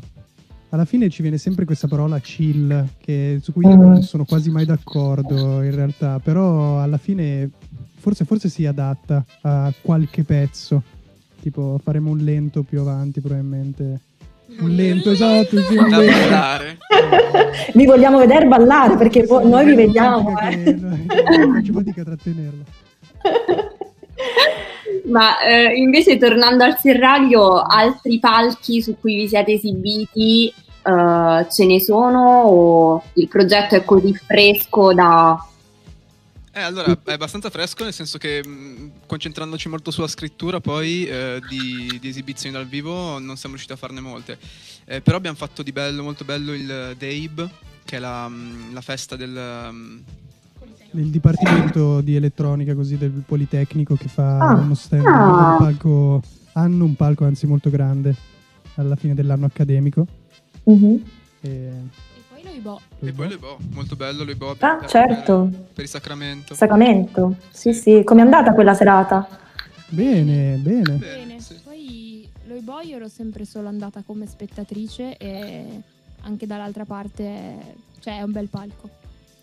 Alla 0.74 0.86
fine 0.86 1.10
ci 1.10 1.22
viene 1.22 1.38
sempre 1.38 1.66
questa 1.66 1.88
parola 1.88 2.20
chill, 2.20 2.88
che- 3.02 3.40
su 3.42 3.52
cui 3.52 3.66
io 3.66 3.76
non 3.76 4.02
sono 4.04 4.24
quasi 4.24 4.50
mai 4.50 4.66
d'accordo 4.66 5.62
in 5.64 5.76
realtà, 5.76 6.20
però 6.24 6.82
alla 6.82 6.98
fine 6.98 7.50
forse, 7.98 8.24
forse 8.24 8.48
si 8.48 8.66
adatta 8.66 9.24
a 9.42 9.74
qualche 9.82 10.24
pezzo. 10.24 10.82
Tipo 11.42 11.80
faremo 11.84 12.12
un 12.12 12.20
lento 12.20 12.64
più 12.64 12.80
avanti 12.80 13.20
probabilmente. 13.20 14.00
Un 14.60 14.70
lento, 14.70 15.12
esatto, 15.12 15.62
sì, 15.62 15.76
un 15.76 15.88
lento. 15.90 16.06
ballare. 16.12 16.78
Vi 17.74 17.86
vogliamo 17.86 18.18
vedere 18.20 18.48
ballare 18.48 18.96
perché 18.96 19.24
po- 19.26 19.46
noi 19.48 19.66
vi 19.66 19.76
vediamo. 19.76 20.34
Significa 20.38 20.50
eh. 20.50 20.64
che- 20.64 21.38
no, 21.38 21.54
Faccio 21.56 21.74
fatica 21.74 22.02
a 22.02 22.04
trattenerlo. 22.06 22.64
Ma 25.06 25.40
eh, 25.42 25.76
invece 25.76 26.18
tornando 26.18 26.64
al 26.64 26.78
serraglio, 26.78 27.62
altri 27.62 28.20
palchi 28.20 28.82
su 28.82 28.98
cui 29.00 29.16
vi 29.16 29.28
siete 29.28 29.54
esibiti 29.54 30.54
eh, 30.84 31.48
ce 31.50 31.66
ne 31.66 31.80
sono 31.80 32.44
o 32.44 33.04
il 33.14 33.28
progetto 33.28 33.76
è 33.76 33.84
così 33.84 34.14
fresco 34.14 34.94
da... 34.94 35.46
Eh, 36.54 36.62
allora, 36.62 36.92
è 37.06 37.14
abbastanza 37.14 37.50
fresco 37.50 37.84
nel 37.84 37.94
senso 37.94 38.18
che 38.18 38.46
mh, 38.46 38.92
concentrandoci 39.06 39.70
molto 39.70 39.90
sulla 39.90 40.10
scrittura 40.10 40.60
poi 40.60 41.06
eh, 41.06 41.40
di, 41.48 41.98
di 42.00 42.10
esibizioni 42.10 42.54
dal 42.54 42.68
vivo 42.68 43.20
non 43.20 43.38
siamo 43.38 43.56
riusciti 43.56 43.72
a 43.74 43.78
farne 43.78 44.02
molte. 44.02 44.38
Eh, 44.86 45.02
però 45.02 45.18
abbiamo 45.18 45.38
fatto 45.38 45.64
di 45.64 45.72
bello, 45.72 46.04
molto 46.04 46.26
bello 46.26 46.54
il 46.54 46.96
Dabe, 46.98 47.50
che 47.86 47.96
è 47.96 48.00
la, 48.00 48.28
mh, 48.28 48.74
la 48.74 48.82
festa 48.82 49.16
del... 49.16 50.04
Il 50.94 51.10
dipartimento 51.10 52.02
di 52.02 52.16
elettronica 52.16 52.76
così 52.76 52.98
del 52.98 53.12
Politecnico 53.26 53.96
che 53.96 54.08
fa 54.10 54.38
Ah. 54.40 54.54
uno 54.56 54.74
stand 54.76 55.06
Ah. 55.06 55.52
un 55.52 55.58
palco, 55.58 56.22
hanno 56.54 56.84
un 56.84 56.96
palco 56.96 57.24
anzi 57.26 57.48
molto 57.48 57.70
grande 57.70 58.14
alla 58.76 58.96
fine 58.98 59.14
dell'anno 59.14 59.46
accademico. 59.46 60.06
Mhm. 60.64 61.04
E, 61.42 61.50
E 61.50 62.22
poi 62.30 62.44
lo 62.44 62.50
Ibo. 62.52 62.82
E 63.00 63.12
poi 63.14 63.28
Loibo, 63.30 63.58
molto 63.74 63.96
bello 63.96 64.24
Loibo. 64.26 64.52
Ah, 64.60 64.76
per- 64.76 64.90
certo. 64.90 65.48
Per, 65.50 65.60
per 65.76 65.84
il 65.86 65.90
sacramento. 65.90 66.54
Sacramento. 66.56 67.36
Sì, 67.52 67.74
sì. 67.74 68.02
Com'è 68.04 68.22
andata 68.22 68.54
quella 68.54 68.74
serata? 68.74 69.28
bene, 69.90 70.56
bene. 70.58 70.94
Bene. 70.96 71.40
sì. 71.42 71.56
Poi 71.64 72.28
lo 72.48 72.56
Ibo 72.56 72.80
io 72.82 72.96
ero 72.98 73.08
sempre 73.08 73.46
solo 73.46 73.68
andata 73.70 74.04
come 74.06 74.26
spettatrice 74.26 75.16
e 75.18 75.66
anche 76.24 76.46
dall'altra 76.46 76.86
parte 76.86 77.76
cioè 78.00 78.18
è 78.20 78.22
un 78.24 78.32
bel 78.32 78.48
palco. 78.50 78.90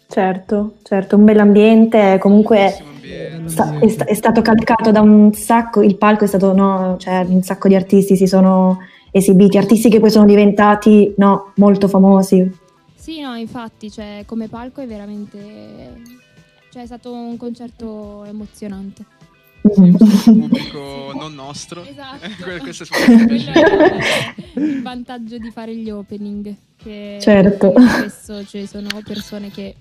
Certo, 0.09 0.77
certo. 0.83 1.17
Un 1.17 1.25
bell'ambiente. 1.25 2.17
Comunque 2.19 2.57
Bellissimo 2.57 2.89
ambiente. 2.91 3.49
sta- 3.51 3.79
è, 3.79 3.89
sta- 3.89 4.05
è 4.07 4.15
stato 4.15 4.41
calcato 4.43 4.91
da 4.91 5.01
un 5.03 5.33
sacco. 5.35 5.83
Il 5.83 5.97
palco 5.97 6.25
è 6.25 6.27
stato, 6.27 6.55
no, 6.55 6.97
cioè 6.99 7.25
un 7.29 7.43
sacco 7.43 7.69
di 7.69 7.75
artisti 7.75 8.17
si 8.17 8.27
sono 8.27 8.79
esibiti. 9.11 9.59
Artisti 9.59 9.91
che 9.91 10.01
poi 10.01 10.11
sono 10.11 10.25
diventati, 10.25 11.13
no, 11.19 11.53
molto 11.57 11.89
famosi. 11.89 12.51
Sì, 12.95 13.21
no, 13.21 13.35
infatti, 13.35 13.91
cioè, 13.91 14.23
come 14.27 14.49
palco 14.49 14.81
è 14.81 14.87
veramente 14.87 15.39
cioè, 16.71 16.83
è 16.83 16.87
stato 16.87 17.13
un 17.13 17.37
concerto 17.37 18.25
emozionante. 18.25 19.05
Mhm. 19.61 19.97
pubblico 20.25 21.13
non 21.19 21.35
nostro. 21.35 21.83
Esatto. 21.85 22.27
Que- 22.43 22.59
questo 22.59 22.85
è 22.85 22.87
Quello 22.87 23.29
sicuramente 23.29 23.53
è 23.53 24.61
il 24.61 24.83
vantaggio 24.83 25.37
di 25.37 25.51
fare 25.51 25.75
gli 25.77 25.91
opening, 25.91 26.55
che 26.77 27.19
Certo. 27.21 27.75
spesso 27.77 28.45
ci 28.47 28.67
sono 28.67 28.89
persone 29.05 29.51
che 29.51 29.75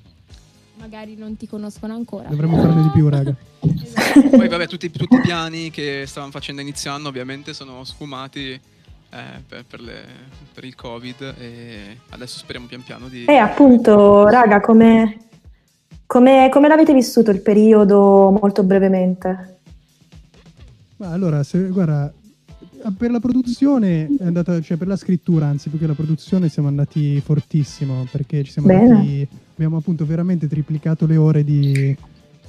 magari 0.79 1.15
non 1.15 1.38
ti 1.38 1.48
conoscono 1.48 1.93
ancora. 1.93 2.29
Dovremmo 2.29 2.57
farne 2.62 2.84
di 2.84 2.89
più, 2.89 3.10
raga. 3.10 3.36
Esatto. 3.60 4.29
Poi 4.38 4.48
vabbè, 4.48 4.67
tutti, 4.67 4.89
tutti 4.91 5.15
i 5.15 5.22
piani 5.22 5.69
che 5.72 6.03
stavamo 6.05 6.31
facendo 6.31 6.62
inizio 6.62 6.91
anno 6.91 7.07
ovviamente 7.10 7.53
sono 7.53 7.84
sfumati 7.84 8.51
eh, 8.51 8.62
per, 9.48 9.65
per 9.65 9.79
le- 9.81 10.05
per 10.53 10.63
il 10.65 10.75
Covid 10.75 11.36
e 11.38 12.00
adesso 12.10 12.38
speriamo 12.39 12.67
pian 12.67 12.84
piano 12.84 13.07
di... 13.07 13.25
E 13.25 13.36
appunto, 13.36 14.27
raga, 14.27 14.60
come, 14.60 15.17
come, 16.05 16.50
come 16.51 16.67
l'avete 16.67 16.93
vissuto 16.93 17.31
il 17.31 17.41
periodo 17.41 18.36
molto 18.39 18.63
brevemente? 18.63 19.60
Ma 20.98 21.12
allora, 21.12 21.43
se, 21.43 21.60
guarda, 21.67 22.12
per 22.98 23.12
la 23.12 23.19
produzione 23.19 24.07
è 24.17 24.25
andata, 24.25 24.60
cioè 24.62 24.77
per 24.77 24.88
la 24.88 24.96
scrittura, 24.96 25.48
anzi, 25.48 25.69
più 25.69 25.79
che 25.79 25.88
la 25.88 25.93
produzione 25.93 26.50
siamo 26.50 26.67
andati 26.67 27.19
fortissimo 27.22 28.07
perché 28.12 28.43
ci 28.43 28.51
siamo 28.51 28.72
andati, 28.72 29.27
abbiamo 29.53 29.77
appunto 29.77 30.05
veramente 30.05 30.48
triplicato 30.48 31.05
le 31.05 31.17
ore 31.17 31.43
di, 31.43 31.96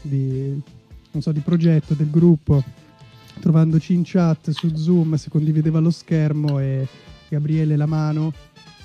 di, 0.03 0.61
non 1.11 1.23
so, 1.23 1.33
di 1.33 1.41
progetto 1.41 1.95
del 1.95 2.11
gruppo, 2.11 2.63
trovandoci 3.41 3.95
in 3.95 4.03
chat 4.05 4.51
su 4.51 4.75
Zoom, 4.75 5.15
si 5.15 5.29
condivideva 5.29 5.79
lo 5.79 5.91
schermo 5.91 6.59
e 6.59 6.87
Gabriele 7.29 7.77
la 7.77 7.87
mano, 7.87 8.33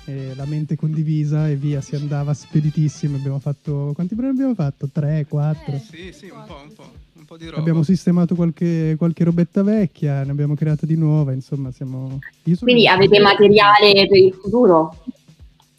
e 0.06 0.34
la 0.34 0.44
mente 0.44 0.76
condivisa 0.76 1.48
e 1.48 1.56
via, 1.56 1.80
si 1.80 1.94
andava 1.94 2.34
speditissimo. 2.34 3.16
Abbiamo 3.16 3.38
fatto, 3.38 3.92
quanti 3.94 4.14
brani 4.14 4.32
abbiamo 4.32 4.54
fatto? 4.54 4.88
Tre, 4.88 5.26
quattro. 5.28 5.76
Eh, 5.76 5.78
Sì, 5.78 6.12
sì, 6.12 6.28
un 6.28 6.44
po', 6.46 6.60
un 6.62 6.72
po', 6.74 6.92
un 7.24 7.26
po' 7.26 7.36
di 7.38 7.46
roba. 7.46 7.58
Abbiamo 7.60 7.82
sistemato 7.82 8.34
qualche, 8.34 8.94
qualche 8.98 9.24
robetta 9.24 9.62
vecchia, 9.62 10.22
ne 10.22 10.30
abbiamo 10.30 10.54
creata 10.54 10.84
di 10.84 10.96
nuova, 10.96 11.32
insomma 11.32 11.70
siamo... 11.72 12.18
io 12.44 12.54
sono- 12.54 12.70
Quindi 12.70 12.86
avete 12.86 13.18
materiale 13.18 14.06
per 14.06 14.18
il 14.18 14.34
futuro? 14.34 14.94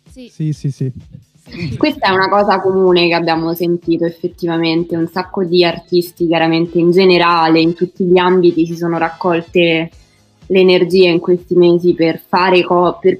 Sì, 0.09 0.29
Sì, 0.33 0.53
sì, 0.53 0.71
sì. 0.71 0.91
sì. 1.47 1.77
Questa 1.77 2.07
è 2.07 2.11
una 2.11 2.27
cosa 2.29 2.59
comune 2.59 3.07
che 3.07 3.13
abbiamo 3.13 3.53
sentito 3.53 4.05
effettivamente, 4.05 4.97
un 4.97 5.07
sacco 5.07 5.43
di 5.43 5.63
artisti 5.63 6.25
chiaramente 6.25 6.79
in 6.79 6.89
generale, 6.91 7.61
in 7.61 7.73
tutti 7.75 8.03
gli 8.05 8.17
ambiti 8.17 8.65
si 8.65 8.75
sono 8.75 8.97
raccolte 8.97 9.91
le 10.47 10.59
energie 10.59 11.09
in 11.09 11.19
questi 11.19 11.55
mesi 11.55 11.93
per 11.93 12.19
fare 12.25 12.63
co- 12.63 12.97
per 12.99 13.19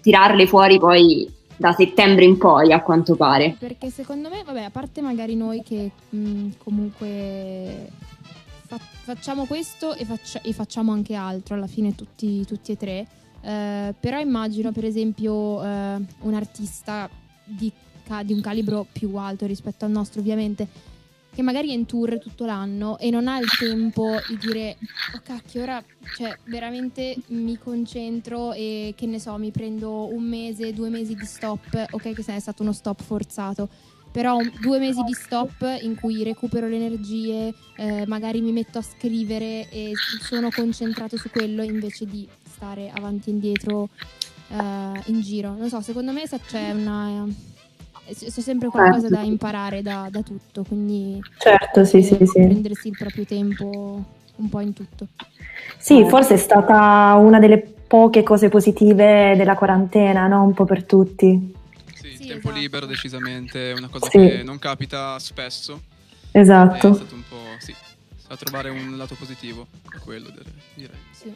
tirarle 0.00 0.46
fuori 0.46 0.78
poi 0.78 1.28
da 1.56 1.72
settembre 1.72 2.24
in 2.24 2.36
poi 2.38 2.72
a 2.72 2.80
quanto 2.82 3.16
pare. 3.16 3.56
Perché 3.58 3.90
secondo 3.90 4.28
me, 4.28 4.42
vabbè, 4.44 4.62
a 4.64 4.70
parte 4.70 5.00
magari 5.00 5.34
noi 5.36 5.62
che 5.62 5.90
mh, 6.10 6.48
comunque 6.58 7.90
fa- 8.66 8.78
facciamo 8.78 9.44
questo 9.46 9.94
e, 9.94 10.04
faccia- 10.04 10.42
e 10.42 10.52
facciamo 10.52 10.92
anche 10.92 11.14
altro, 11.14 11.54
alla 11.54 11.66
fine 11.66 11.94
tutti, 11.94 12.44
tutti 12.44 12.72
e 12.72 12.76
tre, 12.76 13.06
eh, 13.40 13.94
però 13.98 14.18
immagino 14.18 14.72
per 14.72 14.84
esempio 14.84 15.62
eh, 15.62 15.66
un 16.20 16.34
artista 16.34 17.08
di, 17.44 17.70
ca- 18.06 18.22
di 18.22 18.32
un 18.32 18.40
calibro 18.40 18.86
più 18.90 19.14
alto 19.16 19.46
rispetto 19.46 19.84
al 19.84 19.90
nostro 19.90 20.20
ovviamente, 20.20 20.66
che 21.36 21.42
magari 21.42 21.68
è 21.68 21.74
in 21.74 21.84
tour 21.84 22.18
tutto 22.18 22.46
l'anno 22.46 22.96
e 22.98 23.10
non 23.10 23.28
ha 23.28 23.38
il 23.38 23.48
tempo 23.58 24.18
di 24.26 24.38
dire 24.38 24.78
oh 25.14 25.20
cacchio 25.22 25.60
ora 25.64 25.84
cioè 26.16 26.34
veramente 26.44 27.14
mi 27.26 27.58
concentro 27.58 28.54
e 28.54 28.94
che 28.96 29.04
ne 29.04 29.20
so 29.20 29.36
mi 29.36 29.50
prendo 29.50 30.10
un 30.10 30.22
mese 30.22 30.72
due 30.72 30.88
mesi 30.88 31.14
di 31.14 31.26
stop. 31.26 31.88
Ok 31.90 32.14
che 32.14 32.22
se 32.22 32.30
ne 32.30 32.38
è 32.38 32.40
stato 32.40 32.62
uno 32.62 32.72
stop 32.72 33.02
forzato. 33.02 33.68
Però 34.10 34.38
due 34.62 34.78
mesi 34.78 35.02
di 35.02 35.12
stop 35.12 35.76
in 35.82 35.94
cui 35.94 36.22
recupero 36.22 36.68
le 36.68 36.76
energie 36.76 37.52
eh, 37.76 38.06
magari 38.06 38.40
mi 38.40 38.50
metto 38.50 38.78
a 38.78 38.82
scrivere 38.82 39.68
e 39.68 39.92
sono 40.22 40.48
concentrato 40.48 41.18
su 41.18 41.28
quello 41.28 41.62
invece 41.62 42.06
di 42.06 42.26
stare 42.50 42.90
avanti 42.90 43.28
e 43.28 43.32
indietro 43.34 43.90
eh, 44.48 45.02
in 45.06 45.20
giro. 45.20 45.54
Non 45.54 45.68
so 45.68 45.82
secondo 45.82 46.12
me 46.12 46.22
c'è 46.26 46.70
una 46.70 47.26
c'è 48.14 48.40
sempre 48.40 48.68
qualcosa 48.68 49.08
da 49.08 49.20
imparare 49.22 49.82
da, 49.82 50.08
da 50.10 50.22
tutto 50.22 50.62
quindi 50.64 51.22
Certo, 51.38 51.84
sì, 51.84 52.02
sì, 52.02 52.16
eh, 52.18 52.26
sì. 52.26 52.32
prendersi 52.44 52.88
il 52.88 52.96
proprio 52.96 53.24
tempo 53.24 54.04
un 54.36 54.48
po' 54.48 54.60
in 54.60 54.72
tutto. 54.72 55.08
Sì, 55.78 56.04
forse 56.08 56.34
è 56.34 56.36
stata 56.36 57.14
una 57.18 57.38
delle 57.38 57.58
poche 57.58 58.22
cose 58.22 58.48
positive 58.48 59.34
della 59.36 59.54
quarantena, 59.54 60.26
no? 60.26 60.42
Un 60.42 60.52
po' 60.54 60.64
per 60.64 60.84
tutti. 60.84 61.54
Sì, 61.94 62.08
il 62.08 62.16
Sì, 62.18 62.26
tempo 62.26 62.48
esatto. 62.48 62.60
libero 62.60 62.86
decisamente 62.86 63.70
è 63.70 63.74
una 63.74 63.88
cosa 63.88 64.08
Sì. 64.10 64.18
che 64.18 64.42
non 64.42 64.58
capita 64.58 65.18
spesso. 65.18 65.80
È 66.30 66.38
Esatto. 66.38 66.94
stato 66.94 67.14
un 67.14 67.22
po', 67.28 67.36
sì, 67.58 67.74
a 68.28 68.36
trovare 68.36 68.68
un 68.68 68.96
lato 68.96 69.14
positivo 69.14 69.66
quello, 70.04 70.28
direi. 70.74 70.98
Sì. 71.12 71.34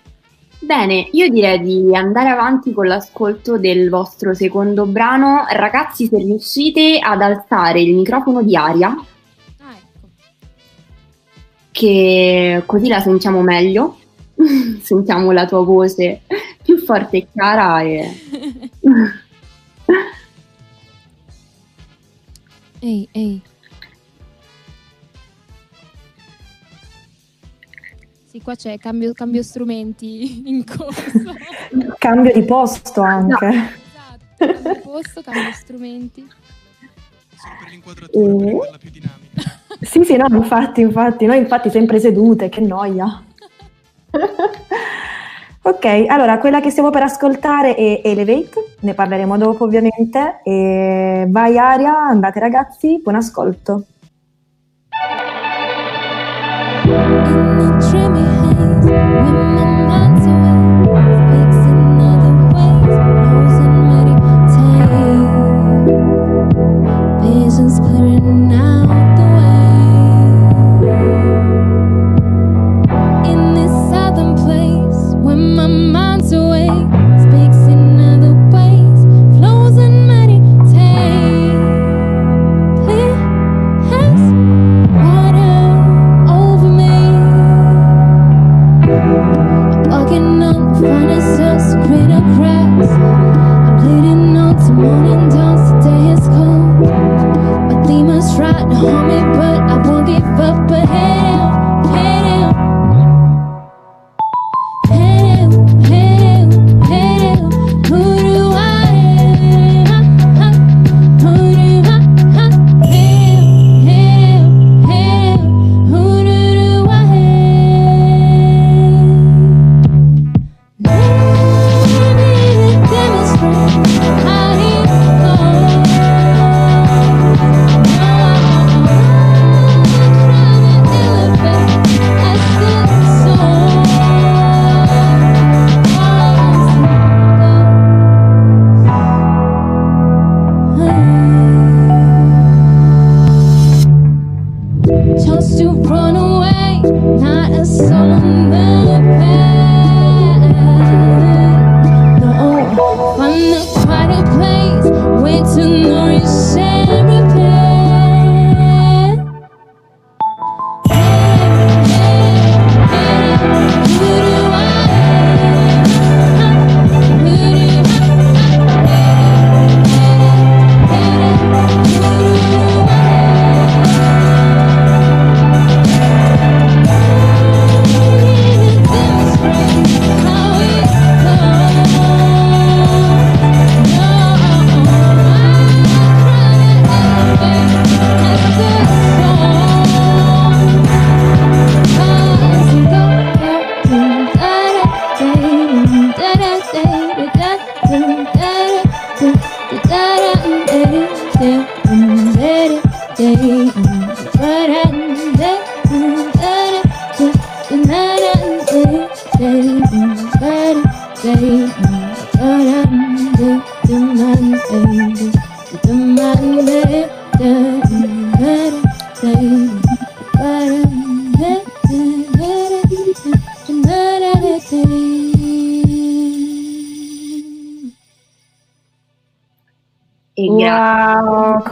Bene, 0.62 1.09
io 1.12 1.29
direi 1.31 1.61
di 1.61 1.97
andare 1.97 2.29
avanti 2.29 2.73
con 2.73 2.87
l'ascolto 2.87 3.57
del 3.59 3.88
vostro 3.88 4.35
secondo 4.35 4.85
brano. 4.87 5.47
Ragazzi, 5.50 6.07
se 6.07 6.19
riuscite 6.19 6.99
ad 7.00 7.23
alzare 7.23 7.81
il 7.81 7.95
microfono 7.95 8.43
di 8.43 8.55
Aria, 8.55 8.88
Ah, 9.61 9.73
ecco. 9.75 10.09
che 11.71 12.62
così 12.67 12.88
la 12.88 13.00
sentiamo 13.00 13.40
meglio, 13.40 13.99
sentiamo 14.83 15.31
la 15.33 15.47
tua 15.47 15.64
voce 15.64 16.23
più 16.62 16.76
forte 16.79 17.17
e 17.19 17.26
chiara 17.33 17.81
e... 17.83 18.21
Ehi, 22.83 23.09
ehi. 23.12 23.43
Sì, 28.31 28.41
qua 28.41 28.55
c'è 28.55 28.79
cambio, 28.79 29.13
cambio 29.13 29.43
strumenti 29.43 30.43
in 30.49 30.65
corso. 30.65 31.35
Cambio 31.99 32.33
di 32.33 32.45
posto 32.45 33.01
anche. 33.01 33.47
esatto, 33.49 34.53
cambio 34.63 34.81
posto, 34.83 35.21
cambio 35.23 35.53
strumenti. 35.53 36.31
Solo 37.35 37.55
per 37.59 37.69
l'inquadratura, 37.71 38.27
per 38.27 38.47
Eh. 38.47 38.51
renderla 38.51 38.79
più 38.79 38.91
dinamica. 38.91 39.59
Sì, 39.81 40.05
sì, 40.05 40.17
no, 40.17 40.27
infatti, 40.31 40.81
infatti, 40.81 41.27
noi 41.27 41.39
infatti 41.39 41.71
sempre 41.71 41.99
sedute, 41.99 42.49
che 42.49 42.61
noia. 42.61 43.21
ok, 45.63 45.85
allora 46.07 46.39
quella 46.39 46.61
che 46.61 46.71
stiamo 46.71 46.91
per 46.91 47.03
ascoltare 47.03 47.75
è 47.75 48.03
Elevate, 48.05 48.77
ne 48.81 48.95
parleremo 48.95 49.37
dopo 49.38 49.64
ovviamente. 49.64 50.40
E 50.45 51.27
vai 51.29 51.59
Aria, 51.59 51.97
andate 51.97 52.38
ragazzi, 52.38 53.01
buon 53.03 53.16
ascolto. 53.16 53.87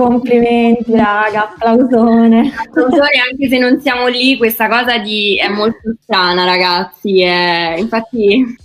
Complimenti 0.08 0.92
raga, 0.94 1.50
applausone. 1.50 2.52
Autore, 2.74 3.10
anche 3.30 3.48
se 3.48 3.58
non 3.58 3.80
siamo 3.80 4.06
lì, 4.08 4.36
questa 4.36 4.68
cosa 4.68 4.98
di... 4.98 5.36
è 5.36 5.48
molto 5.48 5.94
strana, 6.02 6.44
ragazzi. 6.44 7.20
è- 7.22 7.74
Infatti, 7.78 8.56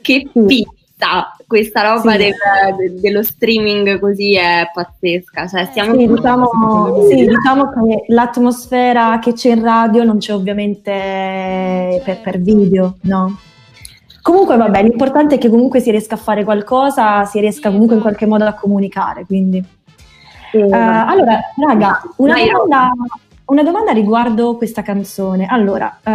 che 0.00 0.26
pizza! 0.46 0.80
Questa 1.46 1.82
roba 1.82 2.12
Sì. 2.12 2.16
del- 2.18 2.34
de- 2.78 3.00
dello 3.00 3.22
streaming 3.22 3.98
così 3.98 4.36
è 4.36 4.70
pazzesca. 4.72 5.46
Cioè, 5.48 5.64
stiamo 5.66 5.98
Sì, 5.98 6.06
diciamo, 6.06 6.48
sì, 7.08 7.26
diciamo 7.26 7.70
che 7.70 8.04
l'atmosfera 8.06 9.18
che 9.18 9.32
c'è 9.34 9.50
in 9.50 9.62
radio 9.62 10.02
non 10.04 10.16
c'è 10.18 10.32
ovviamente 10.32 12.00
per, 12.04 12.20
per 12.22 12.38
video, 12.40 12.96
no? 13.02 13.36
Comunque 14.22 14.56
vabbè, 14.56 14.82
l'importante 14.84 15.34
è 15.34 15.38
che 15.38 15.48
comunque 15.50 15.80
si 15.80 15.90
riesca 15.90 16.14
a 16.14 16.18
fare 16.18 16.44
qualcosa, 16.44 17.24
si 17.24 17.40
riesca 17.40 17.70
comunque 17.70 17.96
in 17.96 18.00
qualche 18.02 18.24
modo 18.24 18.44
a 18.44 18.54
comunicare, 18.54 19.26
quindi... 19.26 19.62
Eh, 20.52 20.58
Eh, 20.58 20.70
allora, 20.72 21.40
raga, 21.56 22.00
una 22.16 22.34
domanda, 22.34 22.92
una 23.46 23.62
domanda 23.62 23.92
riguardo 23.92 24.56
questa 24.56 24.82
canzone. 24.82 25.46
Allora, 25.46 25.98
eh, 26.02 26.10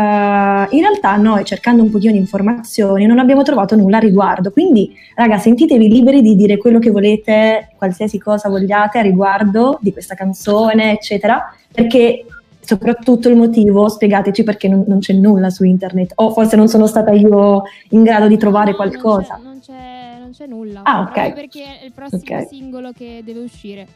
in 0.76 0.82
realtà 0.82 1.16
noi 1.18 1.44
cercando 1.44 1.82
un 1.84 1.90
pochino 1.90 2.12
di 2.12 2.18
informazioni 2.20 3.06
non 3.06 3.20
abbiamo 3.20 3.42
trovato 3.44 3.76
nulla 3.76 3.98
a 3.98 4.00
riguardo, 4.02 4.52
quindi 4.52 4.94
raga, 5.16 5.38
sentitevi 5.38 5.88
liberi 5.88 6.22
di 6.22 6.36
dire 6.36 6.58
quello 6.58 6.80
che 6.80 6.92
volete, 6.92 7.70
qualsiasi 7.78 8.20
cosa 8.20 8.50
vogliate 8.50 9.00
a 9.00 9.02
riguardo 9.02 9.78
di 9.82 9.92
questa 9.92 10.16
canzone, 10.16 10.92
eccetera, 10.94 11.52
perché 11.72 12.26
soprattutto 12.60 13.30
il 13.30 13.38
motivo, 13.38 13.88
spiegateci 13.88 14.44
perché 14.44 14.68
non, 14.68 14.84
non 14.88 15.00
c'è 15.00 15.14
nulla 15.14 15.50
su 15.50 15.64
internet, 15.64 16.12
o 16.16 16.32
forse 16.32 16.56
non 16.58 16.68
sono 16.68 16.86
stata 16.86 17.12
io 17.12 17.64
in 17.92 18.04
grado 18.04 18.28
di 18.28 18.38
trovare 18.38 18.72
No, 18.72 18.76
qualcosa. 18.76 19.40
Non 19.42 19.60
c'è, 19.62 19.72
non 19.72 19.80
c'è- 19.80 20.20
non 20.20 20.32
c'è 20.32 20.46
nulla. 20.48 20.82
Ah, 20.84 21.02
ok. 21.02 21.34
Perché 21.34 21.64
è 21.82 21.86
il 21.86 21.94
prossimo 21.94 22.22
Ok. 22.40 22.48
singolo 22.50 22.92
che 22.92 23.22
deve 23.24 23.40
uscire. 23.40 23.88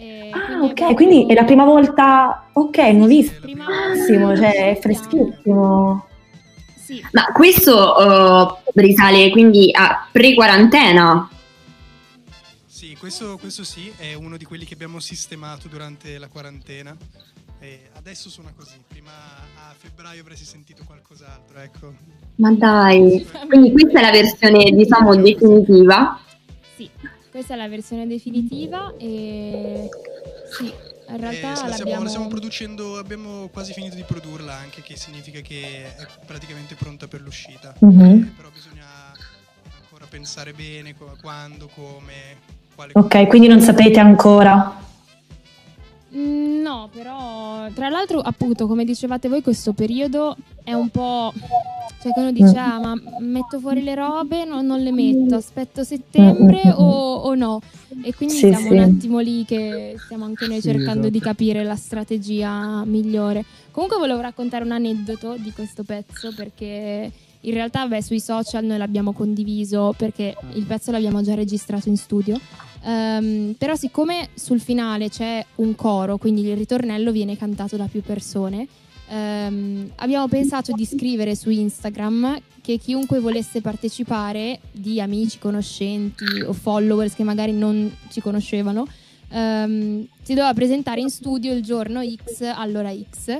E 0.00 0.30
Ah, 0.32 0.46
quindi 0.46 0.82
ok, 0.82 0.94
quindi 0.94 1.26
è 1.26 1.34
la 1.34 1.44
prima 1.44 1.64
volta, 1.64 2.48
ok, 2.52 2.78
nuovissimo, 2.92 3.40
Prima 3.40 4.34
cioè 4.34 4.70
è 4.70 4.78
freschissimo. 4.80 6.06
Sì, 6.74 7.04
Ma 7.12 7.24
questo 7.32 8.56
eh, 8.56 8.80
risale 8.80 9.30
quindi 9.30 9.68
a 9.72 10.08
pre-quarantena. 10.10 11.28
Sì, 12.66 12.96
questo, 12.98 13.36
questo 13.38 13.62
sì, 13.62 13.92
è 13.96 14.14
uno 14.14 14.38
di 14.38 14.44
quelli 14.46 14.64
che 14.64 14.72
abbiamo 14.72 15.00
sistemato 15.00 15.68
durante 15.68 16.16
la 16.16 16.28
quarantena. 16.28 16.96
E 17.60 17.90
adesso 17.98 18.30
suona 18.30 18.54
così, 18.56 18.78
prima 18.88 19.10
a 19.10 19.74
febbraio 19.76 20.22
avresti 20.22 20.46
sentito 20.46 20.82
qualcos'altro, 20.86 21.58
ecco. 21.60 21.92
Ma 22.36 22.50
dai. 22.52 23.28
Quindi 23.46 23.72
questa 23.72 23.98
è 23.98 24.02
la 24.02 24.10
versione, 24.10 24.70
diciamo, 24.70 25.14
definitiva. 25.14 26.18
sì, 26.74 26.88
questa 27.30 27.54
è 27.54 27.56
la 27.56 27.68
versione 27.68 28.06
definitiva 28.06 28.92
e 28.98 29.88
sì, 30.56 30.64
in 30.64 30.72
Eh, 31.14 31.16
realtà 31.16 31.48
la, 31.50 31.54
stiamo, 31.54 31.76
l'abbiamo... 31.76 32.02
la 32.02 32.08
stiamo 32.08 32.28
producendo, 32.28 32.98
abbiamo 32.98 33.48
quasi 33.52 33.72
finito 33.72 33.94
di 33.96 34.02
produrla 34.02 34.54
anche, 34.54 34.82
che 34.82 34.96
significa 34.96 35.40
che 35.40 35.94
è 35.96 36.06
praticamente 36.26 36.74
pronta 36.74 37.06
per 37.08 37.20
l'uscita. 37.20 37.74
Mhm. 37.80 38.00
Eh, 38.04 38.32
però 38.36 38.48
bisogna 38.52 38.86
ancora 39.82 40.06
pensare 40.08 40.52
bene 40.52 40.94
quando, 41.20 41.68
come, 41.74 42.36
quale 42.74 42.92
Ok, 42.94 43.26
quindi 43.28 43.48
non 43.48 43.60
sapete 43.60 43.98
ancora. 43.98 44.78
Mm, 46.14 46.48
No, 46.60 46.88
però 46.92 47.68
tra 47.74 47.88
l'altro, 47.88 48.20
appunto, 48.20 48.66
come 48.68 48.84
dicevate 48.84 49.28
voi, 49.28 49.42
questo 49.42 49.72
periodo 49.72 50.36
è 50.62 50.72
un 50.72 50.88
po'. 50.88 51.32
Cioè, 52.02 52.12
che 52.12 52.20
uno 52.20 52.32
dice, 52.32 52.56
ah, 52.56 52.78
ma 52.78 52.94
metto 53.18 53.60
fuori 53.60 53.82
le 53.82 53.94
robe, 53.94 54.46
no, 54.46 54.62
non 54.62 54.80
le 54.80 54.90
metto, 54.90 55.34
aspetto 55.34 55.84
settembre 55.84 56.72
o, 56.72 57.14
o 57.16 57.34
no? 57.34 57.60
E 58.02 58.14
quindi 58.14 58.36
Sì, 58.36 58.48
siamo 58.48 58.68
sì. 58.68 58.72
un 58.72 58.78
attimo 58.78 59.18
lì 59.18 59.44
che 59.44 60.00
stiamo 60.02 60.24
anche 60.24 60.46
noi 60.46 60.62
Sì, 60.62 60.68
cercando 60.70 61.10
di 61.10 61.18
esatto. 61.18 61.30
capire 61.30 61.62
la 61.62 61.76
strategia 61.76 62.82
migliore. 62.86 63.44
Comunque 63.70 63.98
volevo 63.98 64.20
raccontare 64.20 64.64
un 64.64 64.70
aneddoto 64.72 65.36
di 65.36 65.52
questo 65.52 65.82
pezzo 65.84 66.32
perché 66.32 67.12
in 67.42 67.52
realtà 67.52 67.86
beh, 67.86 68.02
sui 68.02 68.20
social 68.20 68.64
noi 68.64 68.78
l'abbiamo 68.78 69.12
condiviso 69.12 69.94
perché 69.94 70.34
il 70.54 70.64
pezzo 70.64 70.90
l'abbiamo 70.90 71.20
già 71.22 71.34
registrato 71.34 71.90
in 71.90 71.98
studio. 71.98 72.40
Ehm, 72.82 73.54
però 73.58 73.74
siccome 73.74 74.30
sul 74.32 74.60
finale 74.60 75.10
c'è 75.10 75.44
un 75.56 75.74
coro, 75.74 76.16
quindi 76.16 76.42
il 76.48 76.56
ritornello 76.56 77.12
viene 77.12 77.36
cantato 77.36 77.76
da 77.76 77.84
più 77.84 78.00
persone, 78.02 78.66
ehm, 79.10 79.90
abbiamo 79.96 80.28
pensato 80.28 80.72
di 80.72 80.86
scrivere 80.86 81.34
su 81.34 81.50
Instagram 81.50 82.40
che 82.62 82.76
chiunque 82.76 83.18
volesse 83.20 83.60
partecipare, 83.60 84.60
di 84.70 85.00
amici, 85.00 85.38
conoscenti 85.38 86.24
o 86.46 86.52
followers 86.52 87.14
che 87.14 87.24
magari 87.24 87.52
non 87.52 87.90
ci 88.10 88.20
conoscevano, 88.20 88.86
ehm, 89.30 90.06
si 90.22 90.34
doveva 90.34 90.54
presentare 90.54 91.00
in 91.00 91.10
studio 91.10 91.52
il 91.52 91.62
giorno 91.62 92.00
X 92.02 92.42
all'ora 92.54 92.92
X. 92.92 93.38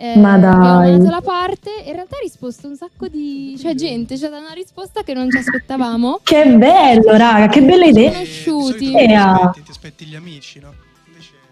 Eh, 0.00 0.16
Ma 0.16 0.34
abbiamo 0.34 0.62
dai. 0.62 0.90
mandato 0.92 1.10
la 1.10 1.20
parte 1.20 1.82
e 1.82 1.88
in 1.88 1.94
realtà 1.94 2.18
ha 2.18 2.20
risposto 2.22 2.68
un 2.68 2.76
sacco 2.76 3.08
di 3.08 3.56
cioè 3.58 3.74
gente, 3.74 4.14
c'è 4.14 4.26
stata 4.26 4.38
una 4.38 4.52
risposta 4.52 5.02
che 5.02 5.12
non 5.12 5.28
ci 5.28 5.38
aspettavamo. 5.38 6.20
Che 6.22 6.46
bello, 6.56 7.16
raga, 7.16 7.48
che 7.48 7.62
bella 7.62 7.86
idea. 7.86 8.12
Conosciuti. 8.12 8.92
Ti 8.92 9.12
aspetti, 9.12 9.62
ti 9.64 9.70
aspetti 9.70 10.04
gli 10.04 10.14
amici, 10.14 10.60
no? 10.60 10.72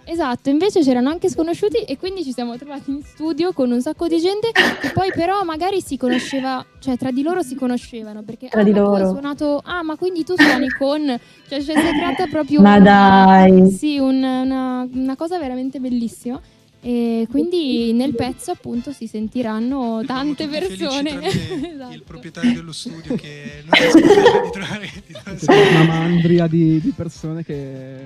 Esatto, 0.08 0.50
invece 0.50 0.82
c'erano 0.82 1.08
anche 1.08 1.28
sconosciuti 1.28 1.78
e 1.78 1.96
quindi 1.98 2.22
ci 2.22 2.32
siamo 2.32 2.56
trovati 2.56 2.90
in 2.92 3.02
studio 3.02 3.52
con 3.52 3.72
un 3.72 3.80
sacco 3.82 4.06
di 4.06 4.20
gente 4.20 4.50
che 4.52 4.90
poi 4.94 5.10
però 5.12 5.42
magari 5.42 5.80
si 5.80 5.96
conosceva, 5.96 6.64
cioè 6.78 6.96
tra 6.96 7.10
di 7.10 7.22
loro 7.22 7.42
si 7.42 7.56
conoscevano 7.56 8.22
perché 8.22 8.46
Tra 8.48 8.60
ah, 8.60 8.64
di 8.64 8.72
loro. 8.72 9.08
suonato, 9.10 9.60
ah 9.64 9.82
ma 9.82 9.96
quindi 9.96 10.22
tu 10.22 10.34
suoni 10.36 10.68
con, 10.70 11.18
cioè 11.48 11.60
si 11.60 11.70
è 11.72 11.74
creata 11.74 12.26
proprio 12.28 12.60
Ma 12.60 12.76
una- 12.76 12.84
dai. 12.84 13.68
sì, 13.72 13.98
un- 13.98 14.22
una, 14.22 14.88
una 14.92 15.16
cosa 15.16 15.38
veramente 15.40 15.80
bellissima 15.80 16.40
e 16.80 17.26
quindi 17.30 17.92
nel 17.92 18.14
pezzo 18.14 18.52
appunto 18.52 18.92
si 18.92 19.06
sentiranno 19.06 20.02
tante 20.06 20.46
persone. 20.46 21.14
Esatto. 21.76 21.94
Il 21.94 22.02
proprietario 22.04 22.52
dello 22.54 22.72
studio 22.72 23.14
che 23.16 23.62
non 23.64 23.78
riesco 23.78 23.98
di 23.98 24.50
trovare, 24.52 24.90
di 25.06 25.12
trovare 25.12 25.36
C'è 25.38 25.70
una 25.70 25.84
mandria 25.84 26.46
di, 26.46 26.80
di 26.80 26.90
persone 26.96 27.44
che 27.44 27.96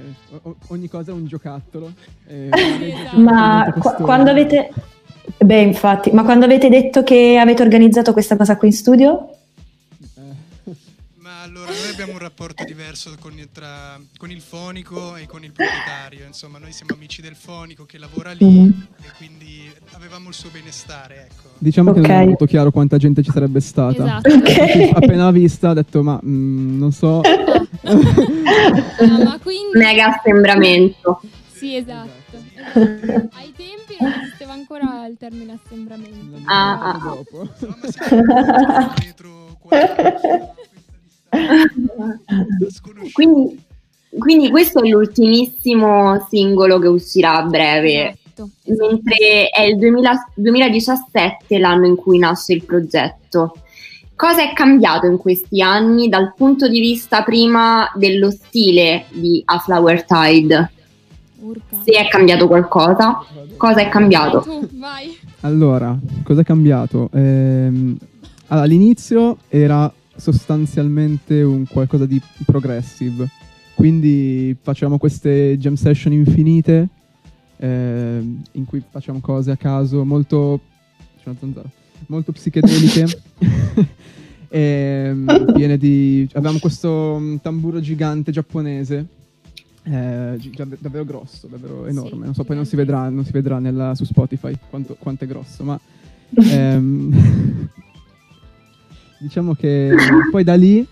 ogni 0.68 0.88
cosa 0.88 1.10
è 1.12 1.14
un 1.14 1.26
giocattolo. 1.26 1.92
e- 2.26 2.48
Esatto. 2.80 3.20
Ma 3.20 3.72
costoso. 3.72 4.04
quando 4.04 4.30
avete... 4.30 4.70
Beh, 5.38 5.60
infatti, 5.60 6.10
ma 6.10 6.24
quando 6.24 6.44
avete 6.44 6.68
detto 6.68 7.02
che 7.02 7.38
avete 7.38 7.62
organizzato 7.62 8.12
questa 8.12 8.36
cosa 8.36 8.56
qui 8.56 8.68
in 8.68 8.74
studio? 8.74 9.28
Allora 11.42 11.70
noi 11.70 11.88
abbiamo 11.90 12.12
un 12.12 12.18
rapporto 12.18 12.64
diverso 12.64 13.14
con 13.18 13.32
il, 13.38 13.48
tra- 13.50 13.98
con 14.18 14.30
il 14.30 14.42
fonico 14.42 15.16
e 15.16 15.26
con 15.26 15.42
il 15.42 15.52
proprietario, 15.52 16.26
insomma 16.26 16.58
noi 16.58 16.70
siamo 16.72 16.92
amici 16.94 17.22
del 17.22 17.34
fonico 17.34 17.84
che 17.86 17.96
lavora 17.96 18.32
lì 18.32 18.44
Mhm. 18.44 18.86
e 19.00 19.10
quindi 19.16 19.72
avevamo 19.92 20.28
il 20.28 20.34
suo 20.34 20.50
benestare, 20.50 21.28
ecco. 21.30 21.48
Diciamo 21.56 21.92
che 21.92 22.00
non 22.00 22.10
è 22.10 22.24
molto 22.26 22.44
chiaro 22.44 22.70
quanta 22.70 22.98
gente 22.98 23.22
ci 23.22 23.30
sarebbe 23.30 23.60
stata. 23.60 24.02
Esatto. 24.04 24.28
Ok. 24.34 24.90
Appena 24.96 25.30
vista 25.30 25.70
ho 25.70 25.74
detto 25.74 26.02
ma 26.02 26.20
mm, 26.22 26.78
non 26.78 26.92
so. 26.92 27.20
Ah, 27.82 29.24
ma 29.24 29.38
quindi 29.42 29.78
Mega 29.78 30.14
assembramento. 30.14 31.20
Sì, 31.52 31.76
esatto. 31.76 32.36
esatto. 32.36 33.28
Ai 33.32 33.52
tempi 33.56 33.96
non 33.98 34.12
esisteva 34.22 34.52
ancora 34.52 35.06
il 35.06 35.16
termine 35.18 35.58
assembramento. 35.64 36.36
Ah, 36.44 36.78
ah, 36.78 36.90
ah. 36.90 36.98
dopo. 36.98 37.48
No, 37.60 37.76
ma 37.80 37.90
siamo 37.90 38.92
dietro 39.00 39.56
quattro. 39.58 40.54
Quindi, 43.12 43.64
quindi 44.18 44.50
questo 44.50 44.82
è 44.82 44.88
l'ultimissimo 44.88 46.26
singolo 46.28 46.78
che 46.78 46.88
uscirà 46.88 47.36
a 47.36 47.42
breve, 47.44 48.16
Esatto, 48.34 48.50
mentre 48.64 49.48
è 49.48 49.62
il 49.62 49.76
2000 49.78 50.30
2017 50.34 51.58
l'anno 51.58 51.86
in 51.86 51.96
cui 51.96 52.18
nasce 52.18 52.54
il 52.54 52.64
progetto. 52.64 53.54
Cosa 54.16 54.42
è 54.42 54.52
cambiato 54.52 55.06
in 55.06 55.16
questi 55.16 55.62
anni 55.62 56.08
dal 56.08 56.34
punto 56.36 56.68
di 56.68 56.80
vista 56.80 57.22
prima 57.22 57.90
dello 57.94 58.30
stile 58.30 59.06
di 59.10 59.40
A 59.46 59.58
Flower 59.58 60.04
Tide? 60.04 60.72
Se 61.84 61.92
è 61.92 62.06
cambiato 62.08 62.46
qualcosa, 62.46 63.24
cosa 63.56 63.80
è 63.80 63.84
Vai 63.84 63.90
cambiato? 63.90 64.40
tu, 64.42 64.68
vai. 64.72 65.16
Allora, 65.40 65.96
cosa 66.22 66.42
è 66.42 66.44
cambiato? 66.44 67.08
Ehm, 67.14 67.96
all'inizio 68.48 69.38
era 69.48 69.90
sostanzialmente 70.16 71.42
un 71.42 71.66
qualcosa 71.66 72.06
di 72.06 72.20
progressive, 72.44 73.28
quindi 73.74 74.56
facciamo 74.60 74.98
queste 74.98 75.56
jam 75.58 75.74
session 75.74 76.12
infinite 76.12 76.88
ehm, 77.56 78.42
in 78.52 78.64
cui 78.64 78.82
facciamo 78.88 79.20
cose 79.20 79.50
a 79.50 79.56
caso 79.56 80.04
molto, 80.04 80.60
molto 82.06 82.32
psichedeliche. 82.32 83.06
Ehm, 84.52 85.52
piene 85.54 85.78
di... 85.78 86.28
Avevamo 86.32 86.58
questo 86.58 87.18
mm, 87.20 87.36
tamburo 87.36 87.78
gigante 87.78 88.32
giapponese. 88.32 89.06
eh, 89.84 90.36
davvero 90.80 91.04
grosso, 91.04 91.46
davvero 91.46 91.86
enorme. 91.86 92.24
non 92.24 92.34
so, 92.34 92.42
poi 92.42 92.56
non 92.56 92.66
si 92.66 92.74
vedrà, 92.74 93.08
non 93.08 93.24
si 93.24 93.30
vedrà 93.30 93.60
nella- 93.60 93.94
su 93.94 94.02
Spotify 94.04 94.52
quanto, 94.68 94.96
quanto 94.98 95.22
è 95.22 95.28
grosso, 95.28 95.62
ma 95.62 95.78
ehm, 96.34 97.68
diciamo 99.20 99.54
che 99.54 99.94
poi 100.30 100.42
da 100.44 100.54
lì 100.54 100.84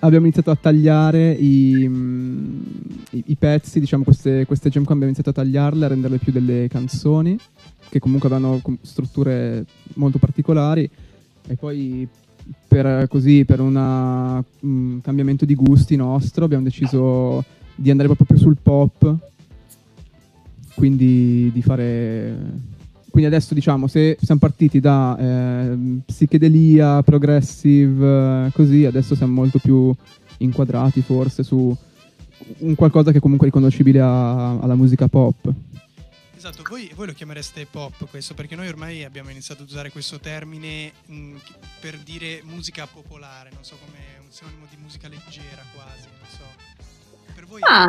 abbiamo 0.00 0.24
iniziato 0.24 0.50
a 0.50 0.56
tagliare 0.56 1.32
i, 1.32 1.86
mm, 1.86 2.60
i- 3.10 3.24
i 3.26 3.36
pezzi, 3.36 3.78
diciamo 3.78 4.02
queste, 4.02 4.46
queste 4.46 4.68
jam 4.68 4.84
qua 4.84 4.94
abbiamo 4.94 5.12
iniziato 5.12 5.30
a 5.30 5.44
tagliarle, 5.44 5.84
a 5.84 5.88
renderle 5.88 6.18
più 6.18 6.32
delle 6.32 6.66
canzoni, 6.68 7.38
che 7.88 7.98
comunque 8.00 8.28
avevano 8.28 8.60
strutture 8.80 9.64
molto 9.94 10.18
particolari, 10.18 10.88
e 11.46 11.54
poi 11.56 12.08
per, 12.66 13.06
così, 13.08 13.44
per 13.44 13.60
un 13.60 15.00
cambiamento 15.02 15.44
di 15.44 15.54
gusti 15.54 15.94
nostro 15.94 16.44
abbiamo 16.46 16.64
deciso 16.64 17.44
di 17.76 17.90
andare 17.90 18.08
proprio 18.12 18.38
sul 18.38 18.56
pop, 18.60 19.14
quindi 20.74 21.50
di 21.52 21.62
fare... 21.62 22.70
Quindi 23.12 23.28
adesso 23.28 23.52
diciamo, 23.52 23.88
se 23.88 24.16
siamo 24.22 24.40
partiti 24.40 24.80
da 24.80 25.14
ehm, 25.18 26.00
psichedelia, 26.06 27.02
progressive, 27.02 28.46
eh, 28.46 28.50
così, 28.52 28.86
adesso 28.86 29.14
siamo 29.14 29.34
molto 29.34 29.58
più 29.58 29.94
inquadrati 30.38 31.02
forse 31.02 31.42
su 31.42 31.76
un 32.60 32.74
qualcosa 32.74 33.10
che 33.12 33.18
è 33.18 33.20
comunque 33.20 33.46
riconoscibile 33.48 34.00
a- 34.00 34.58
alla 34.58 34.74
musica 34.74 35.08
pop. 35.08 35.52
Esatto, 36.34 36.62
voi, 36.70 36.90
voi 36.96 37.06
lo 37.08 37.12
chiamereste 37.12 37.66
pop 37.70 38.08
questo, 38.08 38.32
perché 38.32 38.56
noi 38.56 38.66
ormai 38.68 39.04
abbiamo 39.04 39.28
iniziato 39.28 39.62
ad 39.62 39.68
usare 39.68 39.90
questo 39.92 40.18
termine 40.18 40.90
mh, 41.04 41.34
chi- 41.44 41.52
per 41.80 41.98
dire 41.98 42.40
musica 42.44 42.88
popolare, 42.90 43.50
non 43.52 43.62
so 43.62 43.76
come 43.84 43.98
un 44.24 44.30
sinonimo 44.30 44.64
di 44.70 44.76
musica 44.82 45.06
leggera 45.06 45.62
quasi, 45.74 46.06
non 46.18 46.28
so. 46.30 46.44
Per 47.34 47.44
voi 47.46 47.60
Ah? 47.62 47.86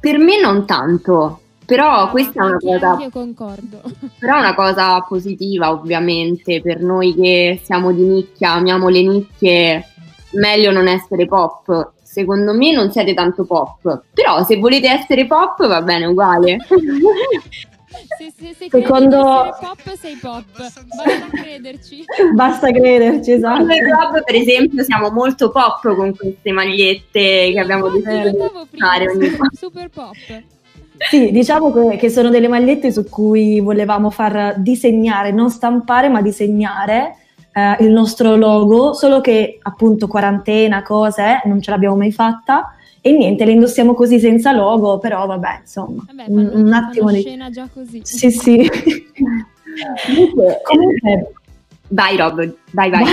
Per 0.00 0.18
me 0.18 0.40
non 0.40 0.66
tanto, 0.66 1.40
però 1.68 2.08
questa 2.08 2.40
è 2.40 2.46
una 2.46 2.56
cosa 2.56 2.96
io 2.98 3.10
concordo. 3.10 3.82
Però 4.18 4.36
è 4.36 4.38
una 4.38 4.54
cosa 4.54 4.98
positiva, 5.02 5.70
ovviamente, 5.70 6.62
per 6.62 6.80
noi 6.80 7.14
che 7.14 7.60
siamo 7.62 7.92
di 7.92 8.04
nicchia, 8.04 8.52
amiamo 8.52 8.88
le 8.88 9.02
nicchie, 9.02 9.86
meglio 10.32 10.70
non 10.72 10.88
essere 10.88 11.26
pop. 11.26 11.92
Secondo 12.02 12.54
me 12.54 12.72
non 12.72 12.90
siete 12.90 13.12
tanto 13.12 13.44
pop, 13.44 14.04
però 14.14 14.42
se 14.44 14.56
volete 14.56 14.88
essere 14.88 15.26
pop 15.26 15.66
va 15.66 15.82
bene 15.82 16.06
uguale. 16.06 16.56
Se, 18.18 18.32
se, 18.36 18.54
se 18.54 18.68
Secondo- 18.70 19.56
pop, 19.60 19.94
sei 19.94 20.14
pop. 20.16 20.44
Basta 20.54 21.26
crederci. 21.30 22.04
Basta 22.34 22.70
crederci, 22.70 23.32
esatto. 23.32 23.64
Noi 23.64 23.80
club, 23.80 24.24
per 24.24 24.34
esempio, 24.34 24.82
siamo 24.82 25.10
molto 25.10 25.50
pop 25.50 25.94
con 25.94 26.14
queste 26.14 26.52
magliette 26.52 27.50
che 27.52 27.58
abbiamo 27.58 27.88
deciso 27.88 28.66
di 28.70 28.78
fare 28.78 29.08
ogni 29.08 29.28
super, 29.30 29.48
super 29.52 29.88
pop. 29.88 30.42
Sì, 30.98 31.30
diciamo 31.30 31.72
che, 31.72 31.96
che 31.96 32.08
sono 32.08 32.28
delle 32.28 32.48
magliette 32.48 32.90
su 32.92 33.08
cui 33.08 33.60
volevamo 33.60 34.10
far 34.10 34.58
disegnare, 34.58 35.32
non 35.32 35.50
stampare, 35.50 36.08
ma 36.08 36.20
disegnare 36.20 37.16
eh, 37.52 37.76
il 37.80 37.90
nostro 37.90 38.36
logo, 38.36 38.92
solo 38.92 39.20
che 39.20 39.58
appunto 39.62 40.08
quarantena, 40.08 40.82
cose, 40.82 41.40
non 41.44 41.60
ce 41.60 41.70
l'abbiamo 41.70 41.96
mai 41.96 42.12
fatta 42.12 42.74
e 43.00 43.12
niente, 43.12 43.44
le 43.44 43.52
indossiamo 43.52 43.94
così 43.94 44.18
senza 44.18 44.52
logo, 44.52 44.98
però 44.98 45.24
vabbè, 45.26 45.60
insomma, 45.60 46.04
Vabbè, 46.06 46.24
un, 46.28 46.50
fanno, 46.50 46.64
un 46.64 46.72
attimo 46.72 47.10
di... 47.10 47.20
scena 47.20 47.48
già 47.50 47.68
così. 47.72 48.00
Sì, 48.02 48.30
sì. 48.30 48.68
comunque, 50.04 50.60
comunque, 50.64 51.32
Vai 51.90 52.16
Rob, 52.16 52.54
vai 52.72 52.90
vai. 52.90 53.04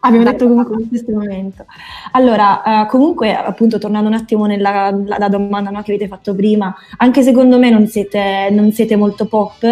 Abbiamo 0.00 0.24
detto 0.24 0.46
comunque 0.46 0.80
in 0.80 0.88
questo 0.88 1.12
momento. 1.12 1.64
Allora, 2.12 2.84
eh, 2.84 2.86
comunque, 2.88 3.34
appunto, 3.34 3.78
tornando 3.78 4.08
un 4.08 4.14
attimo 4.14 4.46
nella 4.46 4.86
alla 4.86 5.28
domanda 5.28 5.70
no, 5.70 5.82
che 5.82 5.92
avete 5.92 6.08
fatto 6.08 6.34
prima, 6.34 6.74
anche 6.96 7.22
secondo 7.22 7.58
me 7.58 7.70
non 7.70 7.86
siete, 7.86 8.48
non 8.50 8.72
siete 8.72 8.96
molto 8.96 9.26
pop, 9.26 9.64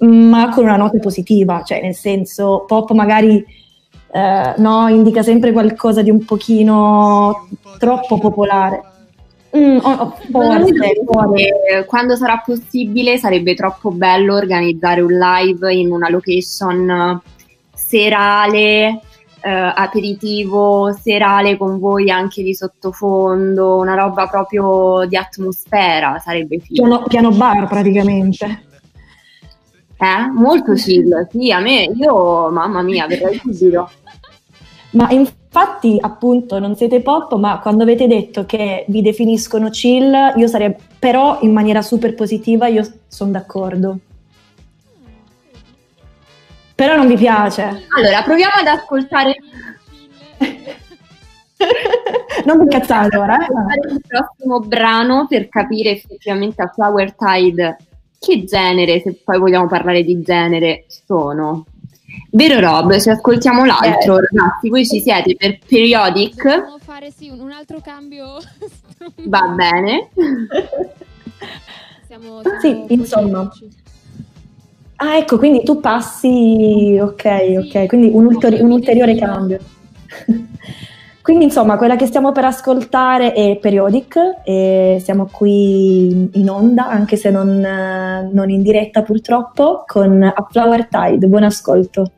ma 0.00 0.48
con 0.50 0.64
una 0.64 0.76
nota 0.76 0.98
positiva, 0.98 1.62
cioè 1.62 1.80
nel 1.80 1.94
senso, 1.94 2.64
pop 2.66 2.90
magari 2.92 3.44
eh, 4.12 4.54
no, 4.56 4.88
indica 4.88 5.22
sempre 5.22 5.52
qualcosa 5.52 6.02
di 6.02 6.10
un 6.10 6.24
pochino 6.24 7.48
troppo 7.78 8.18
popolare. 8.18 8.82
Mm, 9.56 9.78
oh, 9.82 9.90
oh, 9.90 10.16
forse. 10.30 10.74
Eh, 11.70 11.84
Quando 11.84 12.16
sarà 12.16 12.42
possibile 12.44 13.18
sarebbe 13.18 13.54
troppo 13.54 13.90
bello 13.90 14.36
organizzare 14.36 15.00
un 15.00 15.12
live 15.12 15.74
in 15.74 15.90
una 15.90 16.08
location 16.08 17.20
serale, 17.74 18.88
eh, 18.88 19.00
aperitivo, 19.42 20.92
serale 20.92 21.56
con 21.56 21.78
voi 21.78 22.10
anche 22.10 22.42
di 22.42 22.54
sottofondo, 22.54 23.76
una 23.76 23.94
roba 23.94 24.26
proprio 24.26 25.06
di 25.06 25.16
atmosfera, 25.16 26.18
sarebbe 26.18 26.58
figo. 26.58 26.82
Piano, 26.82 27.04
piano 27.06 27.30
bar 27.30 27.66
praticamente. 27.66 28.64
Eh? 29.96 30.30
Molto 30.32 30.72
chill, 30.72 31.28
sì, 31.30 31.52
a 31.52 31.60
me, 31.60 31.84
io, 31.94 32.50
mamma 32.50 32.82
mia, 32.82 33.06
verrei 33.06 33.38
subito. 33.38 33.90
Ma 34.92 35.10
infatti, 35.10 35.98
appunto, 36.00 36.58
non 36.58 36.74
siete 36.74 37.00
pop, 37.00 37.34
ma 37.36 37.60
quando 37.60 37.82
avete 37.82 38.06
detto 38.06 38.44
che 38.44 38.84
vi 38.88 39.02
definiscono 39.02 39.68
chill, 39.70 40.34
io 40.36 40.46
sarei, 40.46 40.74
però 40.98 41.38
in 41.42 41.52
maniera 41.52 41.82
super 41.82 42.14
positiva, 42.14 42.66
io 42.66 42.82
sono 43.06 43.30
d'accordo. 43.30 43.98
Però 46.80 46.96
non 46.96 47.08
vi 47.08 47.16
piace. 47.16 47.84
Allora, 47.94 48.22
proviamo 48.22 48.54
ad 48.54 48.66
ascoltare 48.66 49.36
non 52.46 52.56
vi 52.56 52.62
incazzate 52.62 53.18
ora, 53.18 53.36
eh? 53.36 53.92
il 53.92 54.00
prossimo 54.06 54.60
brano 54.60 55.26
per 55.28 55.50
capire 55.50 55.90
effettivamente 55.90 56.62
a 56.62 56.68
Flower 56.68 57.14
Tide 57.14 57.76
che 58.18 58.44
genere, 58.44 59.02
se 59.02 59.20
poi 59.22 59.38
vogliamo 59.38 59.66
parlare 59.66 60.02
di 60.02 60.22
genere, 60.22 60.86
sono. 61.04 61.66
Vero 62.30 62.60
Rob, 62.60 62.94
se 62.96 63.10
ascoltiamo 63.10 63.66
l'altro, 63.66 64.16
Eh. 64.18 64.28
ragazzi, 64.30 64.70
voi 64.70 64.86
ci 64.86 65.02
siete 65.02 65.36
per 65.36 65.58
Periodic, 65.66 66.42
Dobbiamo 66.42 66.78
fare 66.78 67.10
sì, 67.10 67.28
un, 67.28 67.40
un 67.40 67.50
altro 67.50 67.80
cambio. 67.82 68.38
va 69.26 69.48
bene. 69.48 70.08
Siamo, 72.06 72.40
Sì, 72.42 72.58
siamo 72.70 72.86
insomma. 72.88 73.50
felici. 73.50 73.76
Ah, 75.02 75.16
ecco, 75.16 75.38
quindi 75.38 75.62
tu 75.62 75.80
passi, 75.80 76.98
ok, 77.00 77.24
ok, 77.56 77.86
quindi 77.86 78.10
un, 78.12 78.26
ulteri- 78.26 78.60
un 78.60 78.70
ulteriore 78.70 79.14
cambio. 79.16 79.58
Quindi 81.22 81.44
insomma, 81.44 81.76
quella 81.76 81.96
che 81.96 82.06
stiamo 82.06 82.32
per 82.32 82.44
ascoltare 82.46 83.32
è 83.32 83.56
Periodic 83.58 84.16
e 84.42 84.98
siamo 85.02 85.28
qui 85.30 86.28
in 86.32 86.50
onda, 86.50 86.88
anche 86.88 87.16
se 87.16 87.30
non, 87.30 87.60
non 87.60 88.50
in 88.50 88.62
diretta 88.62 89.02
purtroppo, 89.02 89.84
con 89.86 90.22
A 90.22 90.46
Flower 90.50 90.88
Tide. 90.88 91.26
Buon 91.26 91.44
ascolto. 91.44 92.10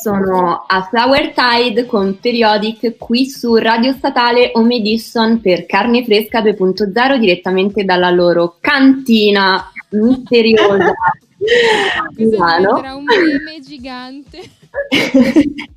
Sono 0.00 0.64
a 0.66 0.82
Flower 0.82 1.32
Tide 1.34 1.86
con 1.86 2.18
Periodic 2.20 2.96
qui 2.96 3.26
su 3.28 3.54
Radio 3.56 3.92
Statale 3.92 4.52
Home 4.54 4.76
Edition 4.76 5.40
per 5.40 5.66
Carne 5.66 6.04
Fresca 6.04 6.42
2.0 6.42 7.16
direttamente 7.16 7.84
dalla 7.84 8.10
loro 8.10 8.56
cantina 8.60 9.70
misteriosa 9.90 10.92
a 10.92 12.10
Milano. 12.16 12.78
Era 12.78 12.94
un 12.94 13.04
meme 13.04 13.60
gigante. 13.60 14.40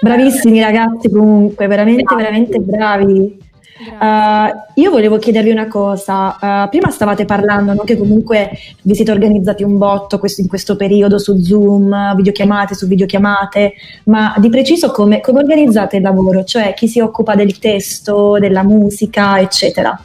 Bravissimi 0.00 0.60
ragazzi 0.60 1.10
comunque, 1.10 1.66
veramente, 1.66 2.14
veramente 2.14 2.58
bravi. 2.58 3.50
Uh, 3.82 4.80
io 4.80 4.90
volevo 4.90 5.18
chiedervi 5.18 5.50
una 5.50 5.68
cosa, 5.68 6.36
Uh, 6.40 6.68
prima 6.68 6.90
stavate 6.90 7.24
parlando 7.24 7.72
no, 7.74 7.82
che 7.82 7.96
comunque 7.96 8.50
vi 8.82 8.94
siete 8.94 9.10
organizzati 9.10 9.62
un 9.62 9.78
botto 9.78 10.18
questo- 10.18 10.40
in 10.40 10.48
questo 10.48 10.76
periodo 10.76 11.18
su 11.18 11.40
Zoom, 11.40 12.14
videochiamate 12.16 12.74
su 12.74 12.86
videochiamate, 12.86 13.74
ma 14.04 14.34
di 14.38 14.48
preciso 14.48 14.90
come, 14.90 15.20
come 15.20 15.40
organizzate 15.40 15.96
il 15.96 16.02
lavoro? 16.02 16.44
Cioè 16.44 16.74
chi 16.74 16.88
si 16.88 17.00
occupa 17.00 17.34
del 17.34 17.58
testo, 17.58 18.38
della 18.38 18.62
musica, 18.62 19.40
eccetera? 19.40 19.98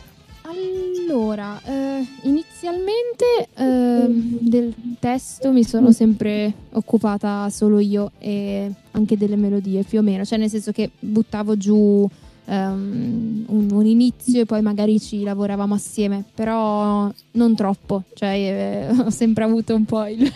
Allora, 0.44 1.60
eh, 1.66 2.06
inizialmente 2.24 3.48
ehm, 3.56 4.38
del 4.42 4.74
testo 5.00 5.52
mi 5.52 5.64
sono 5.64 5.92
sempre 5.92 6.52
occupata 6.72 7.50
solo 7.50 7.80
io 7.80 8.12
e 8.20 8.72
anche 8.92 9.18
delle 9.18 9.36
melodie 9.36 9.84
più 9.84 10.00
o 10.00 10.02
meno, 10.02 10.26
cioè 10.26 10.38
nel 10.38 10.50
senso 10.50 10.72
che 10.72 10.90
buttavo 11.00 11.56
giù 11.58 12.08
ehm, 12.48 13.46
un, 13.48 13.68
un 13.72 13.86
inizio 13.86 14.42
e 14.42 14.46
poi 14.46 14.62
magari 14.62 15.00
ci 15.00 15.24
lavoravamo 15.24 15.74
assieme, 15.76 16.24
però 16.34 17.12
non 17.32 17.56
troppo, 17.56 18.04
cioè 18.16 18.30
eh, 18.32 18.88
ho 19.00 19.10
sempre 19.10 19.44
avuto 19.44 19.76
un 19.76 19.86
po' 19.86 20.06
il, 20.08 20.32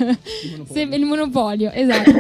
sem- 0.72 0.94
il 0.94 1.06
monopolio, 1.06 1.72
esatto. 1.72 2.12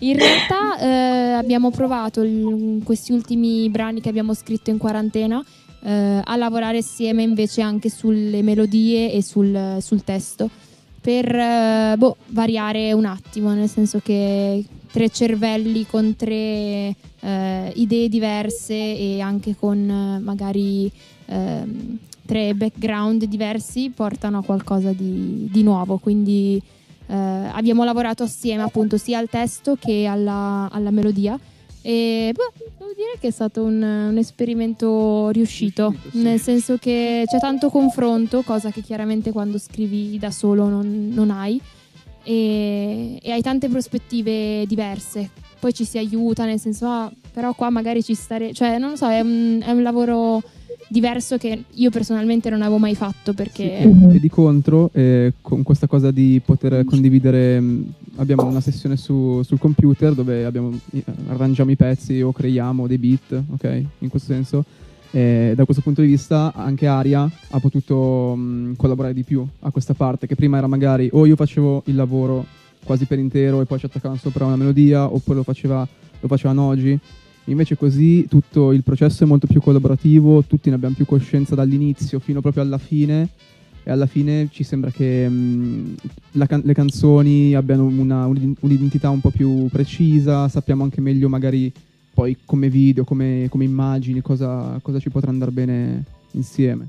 In 0.00 0.16
realtà 0.18 0.78
eh, 0.78 1.32
abbiamo 1.32 1.70
provato 1.70 2.22
il- 2.22 2.80
questi 2.84 3.12
ultimi 3.12 3.68
brani 3.70 4.00
che 4.00 4.08
abbiamo 4.08 4.34
scritto 4.34 4.70
in 4.70 4.78
quarantena 4.78 5.42
eh, 5.82 6.20
a 6.24 6.36
lavorare 6.36 6.78
assieme 6.78 7.22
invece 7.22 7.60
anche 7.60 7.90
sulle 7.90 8.42
melodie 8.42 9.12
e 9.12 9.22
sul, 9.22 9.76
sul 9.80 10.02
testo 10.02 10.48
per 11.00 11.26
eh, 11.34 11.94
boh, 11.98 12.16
variare 12.28 12.92
un 12.94 13.04
attimo, 13.04 13.52
nel 13.52 13.68
senso 13.68 14.00
che 14.02 14.64
tre 14.94 15.08
cervelli 15.10 15.86
con 15.86 16.14
tre 16.14 16.94
eh, 17.18 17.72
idee 17.74 18.08
diverse 18.08 18.72
e 18.74 19.20
anche 19.20 19.56
con 19.58 19.76
eh, 19.76 20.20
magari 20.20 20.88
ehm, 21.26 21.98
tre 22.24 22.54
background 22.54 23.24
diversi 23.24 23.90
portano 23.90 24.38
a 24.38 24.44
qualcosa 24.44 24.92
di, 24.92 25.48
di 25.50 25.64
nuovo. 25.64 25.98
Quindi 25.98 26.62
eh, 27.08 27.12
abbiamo 27.12 27.82
lavorato 27.82 28.22
assieme 28.22 28.62
appunto 28.62 28.96
sia 28.96 29.18
al 29.18 29.28
testo 29.28 29.76
che 29.76 30.06
alla, 30.06 30.68
alla 30.70 30.92
melodia. 30.92 31.36
E 31.82 32.32
boh, 32.32 32.52
devo 32.78 32.92
dire 32.94 33.18
che 33.18 33.26
è 33.26 33.32
stato 33.32 33.64
un, 33.64 33.82
un 33.82 34.16
esperimento 34.16 35.30
riuscito, 35.30 35.88
Riuscito, 35.88 36.10
sì. 36.12 36.22
nel 36.22 36.38
senso 36.38 36.76
che 36.78 37.24
c'è 37.26 37.38
tanto 37.40 37.68
confronto, 37.68 38.42
cosa 38.42 38.70
che 38.70 38.80
chiaramente 38.80 39.32
quando 39.32 39.58
scrivi 39.58 40.16
da 40.20 40.30
solo 40.30 40.68
non, 40.68 41.10
non 41.12 41.32
hai, 41.32 41.60
e, 42.24 43.18
e 43.22 43.30
hai 43.30 43.42
tante 43.42 43.68
prospettive 43.68 44.66
diverse. 44.66 45.30
Poi 45.60 45.72
ci 45.72 45.84
si 45.84 45.96
aiuta, 45.98 46.44
nel 46.44 46.58
senso, 46.58 46.86
ah, 46.86 47.10
però 47.32 47.54
qua 47.54 47.70
magari 47.70 48.02
ci 48.02 48.14
stare, 48.14 48.52
cioè 48.52 48.78
non 48.78 48.90
lo 48.90 48.96
so, 48.96 49.08
è 49.08 49.20
un, 49.20 49.60
è 49.64 49.70
un 49.70 49.82
lavoro 49.82 50.42
diverso 50.88 51.38
che 51.38 51.64
io 51.72 51.88
personalmente 51.90 52.50
non 52.50 52.60
avevo 52.60 52.76
mai 52.78 52.94
fatto 52.94 53.32
perché... 53.32 53.78
E 53.78 54.20
di 54.20 54.28
contro, 54.28 54.90
eh, 54.92 55.32
con 55.40 55.62
questa 55.62 55.86
cosa 55.86 56.10
di 56.10 56.40
poter 56.44 56.84
condividere, 56.84 57.58
mh, 57.58 57.92
abbiamo 58.16 58.44
una 58.44 58.60
sessione 58.60 58.96
su- 58.98 59.40
sul 59.42 59.58
computer 59.58 60.12
dove 60.14 60.44
abbiamo- 60.44 60.78
i- 60.92 61.02
arrangiamo 61.28 61.70
i 61.70 61.76
pezzi 61.76 62.20
o 62.20 62.30
creiamo 62.32 62.86
dei 62.86 62.98
beat, 62.98 63.42
ok? 63.54 63.82
In 64.00 64.08
questo 64.10 64.32
senso. 64.32 64.64
Da 65.14 65.64
questo 65.64 65.80
punto 65.80 66.00
di 66.00 66.08
vista 66.08 66.52
anche 66.56 66.88
Aria 66.88 67.30
ha 67.50 67.60
potuto 67.60 68.34
mh, 68.34 68.74
collaborare 68.74 69.14
di 69.14 69.22
più 69.22 69.46
a 69.60 69.70
questa 69.70 69.94
parte, 69.94 70.26
che 70.26 70.34
prima 70.34 70.58
era 70.58 70.66
magari 70.66 71.08
o 71.12 71.24
io 71.24 71.36
facevo 71.36 71.84
il 71.86 71.94
lavoro 71.94 72.44
quasi 72.82 73.04
per 73.04 73.20
intero 73.20 73.60
e 73.60 73.64
poi 73.64 73.78
ci 73.78 73.86
attaccavano 73.86 74.18
sopra 74.18 74.44
una 74.44 74.56
melodia, 74.56 75.04
oppure 75.04 75.36
lo 75.36 75.44
faceva, 75.44 75.86
lo 76.18 76.26
faceva 76.26 76.52
Nogi. 76.52 76.98
Invece 77.44 77.76
così 77.76 78.26
tutto 78.26 78.72
il 78.72 78.82
processo 78.82 79.22
è 79.22 79.26
molto 79.28 79.46
più 79.46 79.60
collaborativo, 79.60 80.42
tutti 80.42 80.68
ne 80.68 80.74
abbiamo 80.74 80.96
più 80.96 81.06
coscienza 81.06 81.54
dall'inizio 81.54 82.18
fino 82.18 82.40
proprio 82.40 82.64
alla 82.64 82.78
fine 82.78 83.28
e 83.84 83.90
alla 83.92 84.06
fine 84.06 84.48
ci 84.50 84.64
sembra 84.64 84.90
che 84.90 85.28
mh, 85.28 85.94
la 86.32 86.46
can- 86.46 86.62
le 86.64 86.74
canzoni 86.74 87.54
abbiano 87.54 87.84
una- 87.84 88.26
un'id- 88.26 88.56
un'identità 88.60 89.10
un 89.10 89.20
po' 89.20 89.30
più 89.30 89.68
precisa, 89.70 90.48
sappiamo 90.48 90.82
anche 90.82 91.00
meglio 91.00 91.28
magari 91.28 91.72
poi 92.14 92.38
come 92.46 92.68
video, 92.68 93.04
come, 93.04 93.48
come 93.50 93.64
immagini, 93.64 94.22
cosa, 94.22 94.78
cosa 94.80 94.98
ci 95.00 95.10
potrà 95.10 95.30
andare 95.30 95.50
bene 95.50 96.04
insieme. 96.30 96.86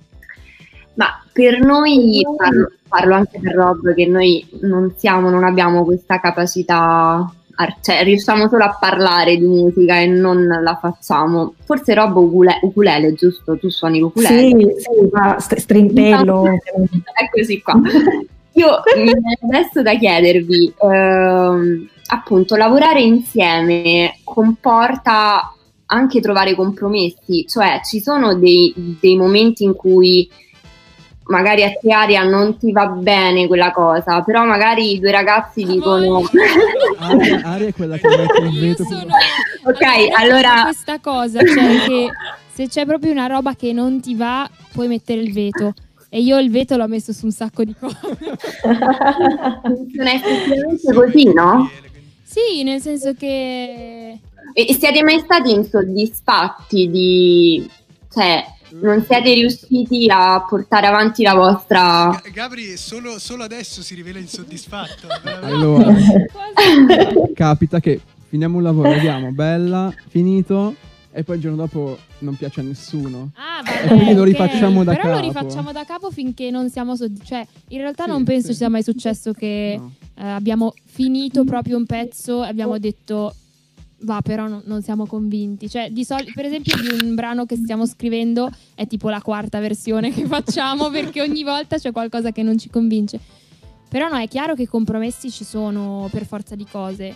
Ma 0.94 1.08
per 1.34 1.60
noi, 1.60 2.22
parlo, 2.38 2.72
parlo 2.88 3.16
anche 3.16 3.40
per 3.40 3.56
Rob, 3.56 3.94
che 3.94 4.06
noi 4.06 4.48
non 4.62 4.94
siamo, 4.96 5.30
non 5.30 5.44
abbiamo 5.44 5.84
questa 5.84 6.20
capacità, 6.22 7.30
cioè 7.82 8.04
riusciamo 8.04 8.48
solo 8.48 8.64
a 8.64 8.78
parlare 8.80 9.36
di 9.36 9.46
musica 9.46 10.00
e 10.00 10.06
non 10.06 10.46
la 10.46 10.78
facciamo. 10.80 11.56
Forse 11.66 11.94
Rob 11.94 12.16
ucule- 12.16 12.60
ukulele, 12.62 13.14
giusto? 13.14 13.58
Tu 13.58 13.70
suoni 13.70 14.00
l'ukulele? 14.00 14.38
Sì, 14.38 14.56
sì, 14.78 15.10
ma 15.12 15.38
st- 15.40 15.58
strimpello. 15.58 16.46
Eccoci 17.14 17.62
qua. 17.62 17.74
Io 18.58 18.82
mi 18.96 19.12
adesso 19.42 19.82
da 19.82 19.96
chiedervi, 19.96 20.74
ehm, 20.82 21.90
appunto, 22.08 22.56
lavorare 22.56 23.02
insieme 23.02 24.20
comporta 24.24 25.54
anche 25.88 26.20
trovare 26.20 26.56
compromessi, 26.56 27.46
cioè 27.48 27.80
ci 27.84 28.02
sono 28.02 28.36
dei, 28.36 28.74
dei 29.00 29.16
momenti 29.16 29.64
in 29.64 29.76
cui 29.76 30.28
magari 31.28 31.64
a 31.64 31.72
te 31.72 31.92
Aria 31.92 32.24
non 32.24 32.58
ti 32.58 32.72
va 32.72 32.88
bene 32.88 33.48
quella 33.48 33.72
cosa, 33.72 34.22
però 34.22 34.46
magari 34.46 34.94
i 34.94 35.00
due 35.00 35.12
ragazzi 35.12 35.64
dicono... 35.64 36.24
Aria, 36.98 37.42
Aria 37.44 37.68
è 37.68 37.74
quella 37.74 37.98
che 37.98 38.08
mette 38.08 38.42
il 38.42 38.54
Io 38.54 38.62
veto. 38.62 38.84
sono... 38.84 39.08
Ok, 39.66 39.82
allora- 40.18 40.50
sono 40.50 40.64
questa 40.64 41.00
cosa, 41.00 41.40
cioè 41.40 41.86
che 41.88 42.10
se 42.52 42.68
c'è 42.68 42.86
proprio 42.86 43.12
una 43.12 43.28
roba 43.28 43.56
che 43.56 43.74
non 43.74 44.00
ti 44.00 44.16
va, 44.16 44.50
puoi 44.72 44.88
mettere 44.88 45.22
il 45.22 45.34
veto. 45.34 45.74
E 46.10 46.22
io 46.22 46.40
il 46.40 46.50
veto 46.50 46.78
l'ho 46.78 46.88
messo 46.88 47.12
su 47.12 47.26
un 47.26 47.32
sacco 47.32 47.64
di 47.66 47.76
cose. 47.78 47.98
Funziona 49.62 50.14
effettivamente 50.14 50.94
così, 50.94 51.34
no? 51.34 51.70
Sì, 52.36 52.64
nel 52.64 52.82
senso 52.82 53.14
che... 53.14 54.20
E 54.52 54.74
siete 54.78 55.02
mai 55.04 55.20
stati 55.20 55.52
insoddisfatti 55.52 56.90
di... 56.90 57.70
cioè, 58.12 58.44
non 58.82 59.06
siete 59.06 59.34
riusciti 59.34 60.10
a 60.10 60.44
portare 60.46 60.88
avanti 60.88 61.24
la 61.24 61.34
vostra... 61.34 62.10
Ga- 62.10 62.30
Gabri 62.34 62.76
solo, 62.76 63.20
solo 63.20 63.44
adesso 63.44 63.82
si 63.82 63.96
rivela 63.96 64.20
insoddisfatto. 64.20 65.08
Allora, 65.44 65.94
capita 67.34 67.80
che 67.80 68.02
finiamo 68.28 68.58
un 68.58 68.64
lavoro, 68.64 68.90
vediamo, 68.90 69.32
bella, 69.32 69.94
finito, 70.10 70.76
e 71.18 71.24
poi 71.24 71.36
il 71.38 71.42
giorno 71.42 71.56
dopo 71.58 71.98
non 72.20 72.36
piace 72.36 72.60
a 72.60 72.64
nessuno. 72.64 73.32
Ah, 73.36 73.60
E 73.60 73.64
vabbè, 73.64 73.88
quindi 73.96 74.14
lo 74.16 74.24
rifacciamo 74.24 74.84
da 74.84 74.94
Però 74.94 75.08
lo 75.08 75.14
capo. 75.16 75.26
rifacciamo 75.28 75.72
da 75.72 75.86
capo 75.86 76.12
finché 76.12 76.50
non 76.52 76.70
siamo 76.70 76.96
soddisfatti. 76.98 77.26
Cioè, 77.28 77.48
in 77.70 77.78
realtà 77.80 78.04
Sì, 78.04 78.10
non 78.10 78.24
penso 78.26 78.48
sì. 78.48 78.56
sia 78.56 78.70
mai 78.70 78.84
successo 78.84 79.32
che 79.32 79.76
No. 79.80 79.92
eh, 80.16 80.28
abbiamo 80.28 80.74
finito 80.84 81.46
proprio 81.46 81.78
un 81.78 81.86
pezzo 81.86 82.44
e 82.44 82.48
abbiamo 82.50 82.78
detto 82.80 83.34
va, 84.00 84.22
però 84.22 84.48
no- 84.48 84.62
non 84.66 84.82
siamo 84.82 85.06
convinti. 85.08 85.70
Cioè, 85.70 85.90
di 85.90 86.04
solito, 86.04 86.32
per 86.36 86.46
esempio, 86.46 86.76
di 86.82 87.06
un 87.06 87.16
brano 87.16 87.46
che 87.46 87.56
stiamo 87.56 87.86
scrivendo 87.88 88.50
è 88.76 88.86
tipo 88.86 89.10
la 89.10 89.22
quarta 89.22 89.60
versione 89.62 90.12
che 90.12 90.26
facciamo 90.26 90.90
perché 90.90 91.22
ogni 91.22 91.44
volta 91.44 91.78
c'è 91.78 91.92
qualcosa 91.94 92.32
che 92.32 92.44
non 92.44 92.58
ci 92.58 92.70
convince. 92.70 93.20
Però 93.88 94.10
no, 94.10 94.18
è 94.18 94.28
chiaro 94.28 94.54
che 94.54 94.64
i 94.64 94.68
compromessi 94.68 95.32
ci 95.32 95.46
sono 95.46 96.10
per 96.12 96.26
forza 96.26 96.56
di 96.56 96.66
cose. 96.70 97.16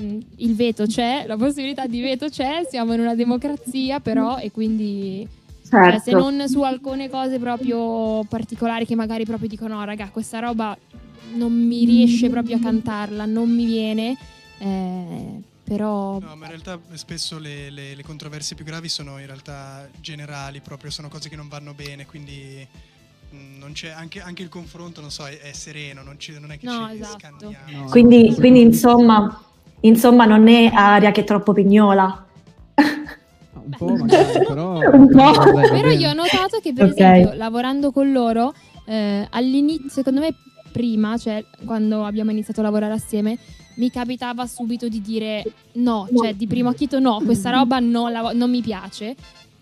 Mm, 0.00 0.20
Il 0.36 0.54
veto 0.54 0.86
c'è, 0.86 1.24
la 1.26 1.36
possibilità 1.36 1.86
di 1.86 2.00
veto 2.00 2.28
c'è, 2.28 2.66
siamo 2.68 2.92
in 2.94 3.00
una 3.00 3.14
democrazia 3.14 3.98
però 4.00 4.38
e 4.38 4.50
quindi 4.52 5.26
cioè, 5.68 5.98
se 5.98 6.10
Certo. 6.12 6.30
non 6.30 6.48
su 6.48 6.62
alcune 6.62 7.08
cose 7.10 7.38
proprio 7.38 8.24
particolari 8.24 8.86
che 8.86 8.94
magari 8.94 9.24
proprio 9.24 9.48
dicono 9.48 9.74
no 9.76 9.84
raga 9.84 10.08
questa 10.10 10.38
roba 10.38 10.76
non 11.34 11.52
mi 11.52 11.84
riesce 11.84 12.30
proprio 12.30 12.56
a 12.56 12.60
cantarla, 12.60 13.26
non 13.26 13.50
mi 13.50 13.64
viene, 13.66 14.16
eh, 14.58 15.40
però 15.62 16.18
No, 16.20 16.34
ma 16.36 16.44
in 16.46 16.50
realtà 16.52 16.80
spesso 16.94 17.38
le, 17.38 17.68
le- 17.70 17.94
le 17.94 18.02
controversie 18.02 18.56
più 18.56 18.64
gravi 18.64 18.88
sono 18.88 19.18
in 19.18 19.26
realtà 19.26 19.88
generali, 20.00 20.60
proprio 20.60 20.90
sono 20.90 21.08
cose 21.08 21.28
che 21.28 21.36
non 21.36 21.48
vanno 21.48 21.74
bene, 21.74 22.06
quindi 22.06 22.66
mh, 23.30 23.58
non 23.58 23.72
c'è, 23.72 23.90
anche, 23.90 24.22
anche 24.22 24.42
il 24.42 24.48
confronto, 24.48 25.02
non 25.02 25.10
so, 25.10 25.26
è, 25.26 25.38
è 25.38 25.52
sereno, 25.52 26.02
non, 26.02 26.18
ci- 26.18 26.38
non 26.38 26.50
è 26.50 26.58
che 26.58 26.64
No, 26.64 26.88
ci 26.90 26.96
esatto. 27.00 27.18
scanniamo. 27.18 27.84
No. 27.84 27.90
Quindi, 27.90 28.34
quindi, 28.34 28.60
insomma, 28.62 29.42
insomma, 29.80 30.24
non 30.24 30.48
è 30.48 30.70
aria 30.72 31.10
che 31.10 31.22
è 31.22 31.24
troppo 31.24 31.52
pignola. 31.52 32.26
Un 32.74 33.70
po' 33.76 33.86
magari, 33.96 34.44
però... 34.46 34.78
Un 34.92 35.08
po'. 35.08 35.52
Però 35.70 35.88
io 35.90 36.10
ho 36.10 36.14
notato 36.14 36.58
che, 36.62 36.72
per 36.72 36.86
Ok. 36.86 36.90
esempio, 36.92 37.32
lavorando 37.34 37.90
con 37.92 38.12
loro, 38.12 38.54
eh, 38.86 39.26
all'inizio, 39.30 39.88
secondo 39.90 40.20
me, 40.20 40.34
prima, 40.72 41.16
cioè 41.18 41.44
quando 41.64 42.04
abbiamo 42.04 42.30
iniziato 42.30 42.60
a 42.60 42.64
lavorare 42.64 42.92
assieme, 42.94 43.38
mi 43.76 43.90
capitava 43.90 44.46
subito 44.46 44.88
di 44.88 45.00
dire 45.00 45.42
no, 45.74 46.08
cioè 46.14 46.34
di 46.34 46.46
primo 46.48 46.68
acchito 46.70 46.98
no, 46.98 47.20
questa 47.24 47.50
roba 47.50 47.78
non, 47.78 48.10
la 48.10 48.32
non 48.34 48.50
mi 48.50 48.60
piace. 48.60 49.14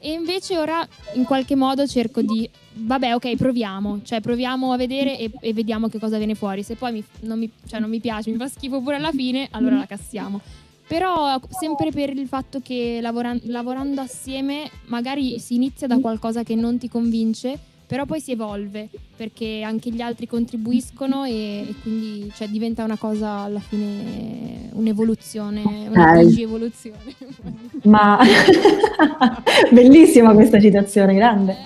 E 0.07 0.13
invece 0.13 0.57
ora 0.57 0.87
in 1.15 1.25
qualche 1.25 1.57
modo 1.57 1.85
cerco 1.85 2.23
di, 2.23 2.49
vabbè 2.75 3.15
ok, 3.15 3.35
proviamo, 3.35 4.03
cioè 4.05 4.21
proviamo 4.21 4.71
a 4.71 4.77
vedere 4.77 5.19
e, 5.19 5.33
e 5.41 5.53
vediamo 5.53 5.89
che 5.89 5.99
cosa 5.99 6.17
viene 6.17 6.37
fuori. 6.37 6.63
Se 6.63 6.77
poi 6.77 6.93
mi- 6.93 7.05
non, 7.23 7.41
mi, 7.41 7.51
cioè, 7.67 7.81
non 7.81 7.91
mi 7.91 7.99
piace, 7.99 8.31
mi 8.31 8.37
fa 8.37 8.47
schifo 8.47 8.81
pure 8.81 8.95
alla 8.95 9.11
fine, 9.11 9.49
allora 9.51 9.79
la 9.79 9.87
cassiamo. 9.87 10.41
Però 10.87 11.41
sempre 11.51 11.91
per 11.91 12.11
il 12.17 12.29
fatto 12.29 12.61
che 12.63 13.01
lavoran- 13.03 13.41
lavorando 13.47 14.01
assieme 14.01 14.71
magari 14.85 15.41
si 15.41 15.57
inizia 15.57 15.89
da 15.89 15.99
qualcosa 15.99 16.45
che 16.45 16.55
non 16.55 16.79
ti 16.79 16.89
convince, 16.89 17.59
però 17.87 18.05
poi 18.05 18.21
si 18.21 18.33
evolve 18.33 18.89
perché 19.17 19.63
anche 19.63 19.91
gli 19.91 20.01
altri 20.01 20.27
contribuiscono 20.27 21.25
e, 21.25 21.67
e 21.69 21.75
quindi 21.83 22.31
cioè, 22.35 22.49
diventa 22.49 22.83
una 22.85 22.97
cosa 22.99 23.39
alla 23.41 23.61
fine 23.61 24.69
un'evoluzione, 24.73 25.63
una 25.89 26.13
Ok. 26.13 26.25
digievoluzione. 26.27 27.15
Ma 27.85 28.19
bellissima 29.71 30.33
questa 30.35 30.61
citazione, 30.61 31.15
grande. 31.15 31.57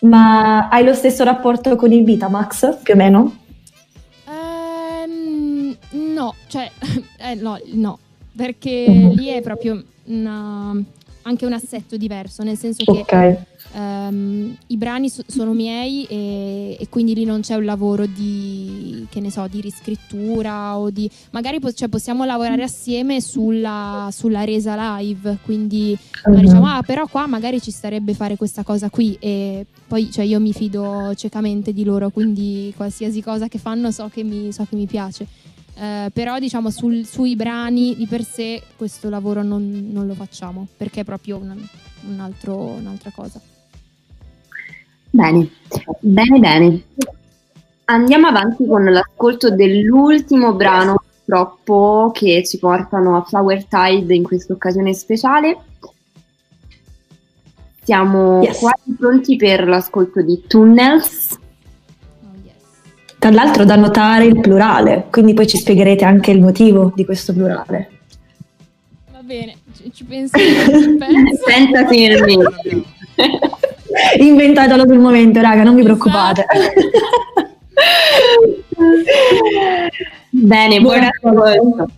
Ma 0.00 0.68
hai 0.68 0.84
lo 0.84 0.94
stesso 0.94 1.24
rapporto 1.24 1.76
con 1.76 1.92
il 1.92 2.04
Vitamax, 2.04 2.78
più 2.82 2.94
o 2.94 2.96
meno? 2.96 3.36
Ehm, 4.28 5.76
no, 6.12 6.34
cioè, 6.48 6.70
eh, 7.18 7.34
no, 7.34 7.58
no, 7.72 7.98
perché 8.34 8.86
Mhm. 8.88 9.10
lì 9.14 9.26
è 9.28 9.40
proprio 9.42 9.82
una- 10.04 10.82
anche 11.22 11.46
un 11.46 11.52
assetto 11.52 11.96
diverso, 11.96 12.42
nel 12.42 12.56
senso 12.58 12.84
che 12.84 13.04
Ehm, 13.76 14.56
i 14.68 14.76
brani 14.76 15.08
so- 15.08 15.24
sono 15.26 15.52
miei 15.52 16.04
e, 16.04 16.76
e 16.78 16.88
quindi 16.88 17.12
lì 17.14 17.24
non 17.24 17.40
c'è 17.40 17.56
un 17.56 17.64
lavoro 17.64 18.06
di, 18.06 19.04
che 19.10 19.18
ne 19.20 19.30
so, 19.30 19.46
di 19.48 19.60
riscrittura 19.60 20.78
o 20.78 20.90
di... 20.90 21.10
Magari 21.32 21.58
po- 21.58 21.72
cioè, 21.72 21.88
possiamo 21.88 22.24
lavorare 22.24 22.62
assieme 22.62 23.20
sulla, 23.20 24.08
sulla 24.12 24.44
resa 24.44 24.98
live, 24.98 25.38
quindi 25.44 25.96
ma 26.26 26.40
diciamo, 26.40 26.66
ah, 26.66 26.82
però 26.82 27.06
qua 27.08 27.26
magari 27.26 27.60
ci 27.60 27.70
starebbe 27.72 28.14
fare 28.14 28.36
questa 28.36 28.62
cosa 28.62 28.88
qui 28.90 29.16
e 29.18 29.66
poi 29.88 30.10
cioè, 30.10 30.24
io 30.24 30.38
mi 30.40 30.52
fido 30.52 31.12
ciecamente 31.16 31.72
di 31.72 31.82
loro, 31.84 32.10
quindi 32.10 32.72
qualsiasi 32.76 33.20
cosa 33.22 33.48
che 33.48 33.58
fanno 33.58 33.90
so 33.90 34.08
che 34.08 34.22
mi, 34.22 34.52
so 34.52 34.64
che 34.68 34.76
mi 34.76 34.86
piace. 34.86 35.26
Eh, 35.76 36.10
però 36.12 36.38
diciamo 36.38 36.70
sul- 36.70 37.04
sui 37.04 37.34
brani 37.34 37.96
di 37.96 38.06
per 38.06 38.22
sé 38.24 38.62
questo 38.76 39.08
lavoro 39.08 39.42
non, 39.42 39.88
non 39.90 40.06
lo 40.06 40.14
facciamo 40.14 40.68
perché 40.76 41.00
è 41.00 41.04
proprio 41.04 41.36
un, 41.38 41.52
un 42.08 42.20
altro- 42.20 42.76
un'altra 42.78 43.10
cosa. 43.10 43.40
Bene, 45.14 45.48
bene, 46.00 46.38
bene. 46.40 46.82
Andiamo 47.84 48.26
avanti 48.26 48.66
con 48.66 48.82
l'ascolto 48.82 49.50
dell'ultimo 49.50 50.54
brano, 50.54 50.96
purtroppo, 51.24 52.10
che 52.12 52.42
ci 52.44 52.58
portano 52.58 53.16
a 53.18 53.22
Flower 53.22 53.64
Tide 53.64 54.12
in 54.12 54.24
questa 54.24 54.54
occasione 54.54 54.92
speciale. 54.92 55.56
Siamo 57.84 58.42
Yes. 58.42 58.58
quasi 58.58 58.96
pronti 58.98 59.36
per 59.36 59.68
l'ascolto 59.68 60.20
di 60.20 60.42
Tunnels. 60.48 61.38
Oh, 62.24 62.30
yes. 62.42 62.54
Tra 63.16 63.30
l'altro 63.30 63.64
da 63.64 63.76
notare 63.76 64.24
il 64.24 64.40
plurale, 64.40 65.06
quindi 65.12 65.32
poi 65.34 65.46
ci 65.46 65.58
spiegherete 65.58 66.04
anche 66.04 66.32
il 66.32 66.40
motivo 66.40 66.90
di 66.92 67.04
questo 67.04 67.32
plurale. 67.32 67.90
Va 69.12 69.20
bene, 69.22 69.54
ci, 69.76 69.92
ci 69.92 70.02
penso. 70.06 70.36
ci 70.36 70.96
penso. 70.98 71.44
Inventatelo 74.18 74.86
sul 74.86 74.98
momento, 74.98 75.40
raga, 75.40 75.62
non 75.62 75.74
vi 75.74 75.82
preoccupate. 75.82 76.46
Bene, 80.30 80.80
buon 80.80 81.10
Buon 81.20 81.38
ascolto. 81.38 81.92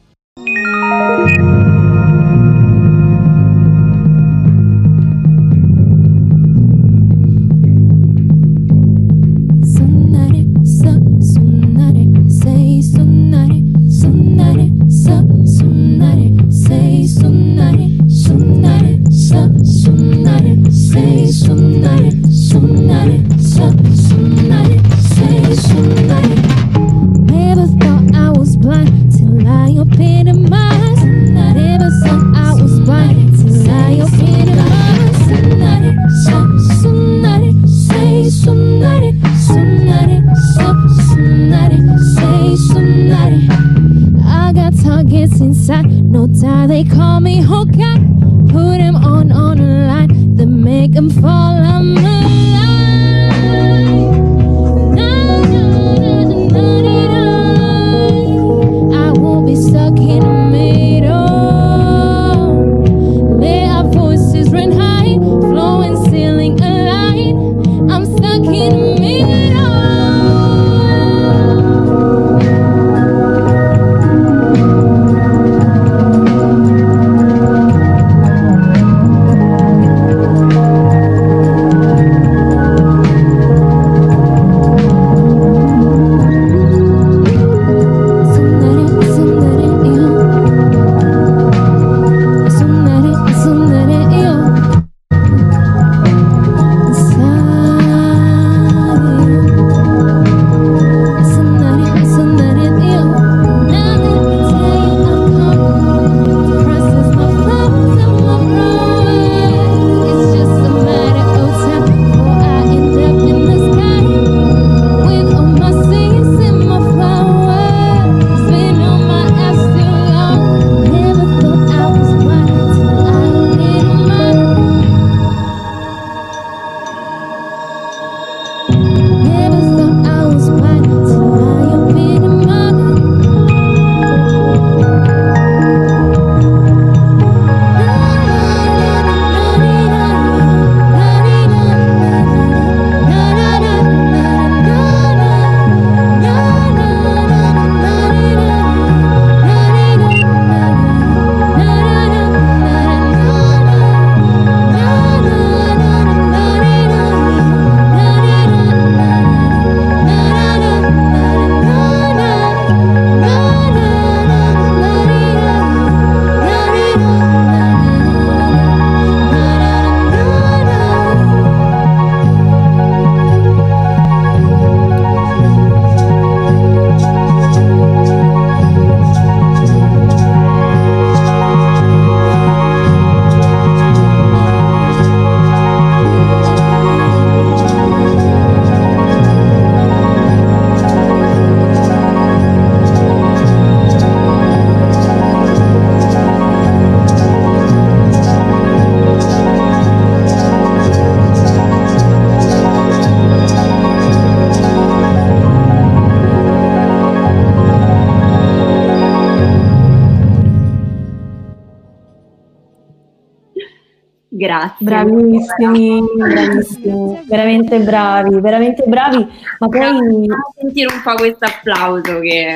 Grazie. 214.57 214.77
Bravissimi, 214.79 216.03
bravissimi, 216.17 217.25
veramente 217.27 217.79
bravi, 217.81 218.41
veramente 218.41 218.85
bravi, 218.87 219.27
ma 219.59 219.69
poi... 219.69 219.81
Facciamo 219.81 220.53
sentire 220.59 220.95
un 220.95 221.03
po' 221.03 221.15
questo 221.15 221.45
applauso 221.45 222.21
che... 222.21 222.55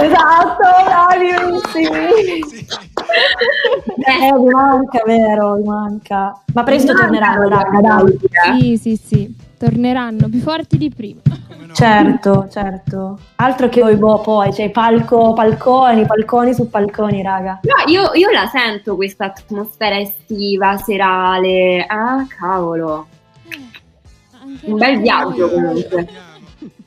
Esatto, 0.00 0.64
bravissimi! 0.84 1.96
Eh, 4.06 4.32
mi 4.32 4.50
manca, 4.50 5.02
vero, 5.06 5.56
mi 5.56 5.64
manca. 5.64 6.40
Ma 6.52 6.62
presto 6.62 6.94
torneranno, 6.94 7.48
raga, 7.48 7.80
dai. 7.80 8.18
Sì, 8.58 8.76
sì, 8.76 8.96
sì. 8.96 9.46
Torneranno 9.58 10.28
più 10.28 10.38
forti 10.38 10.78
di 10.78 10.88
prima. 10.88 11.20
Certo, 11.72 12.48
certo. 12.48 13.18
Altro 13.36 13.68
che 13.68 13.82
Oibo 13.82 14.20
poi, 14.20 14.52
cioè 14.52 14.70
palco, 14.70 15.32
palconi, 15.32 16.06
palconi 16.06 16.54
su 16.54 16.70
palconi, 16.70 17.22
raga. 17.22 17.60
No, 17.62 17.92
io, 17.92 18.12
io 18.14 18.30
la 18.30 18.46
sento 18.46 18.94
questa 18.94 19.26
atmosfera 19.26 19.98
estiva, 19.98 20.76
serale. 20.76 21.84
Ah, 21.86 22.24
cavolo. 22.28 23.06
Un 24.62 24.76
bel 24.76 25.00
viaggio 25.00 25.50
comunque. 25.50 26.08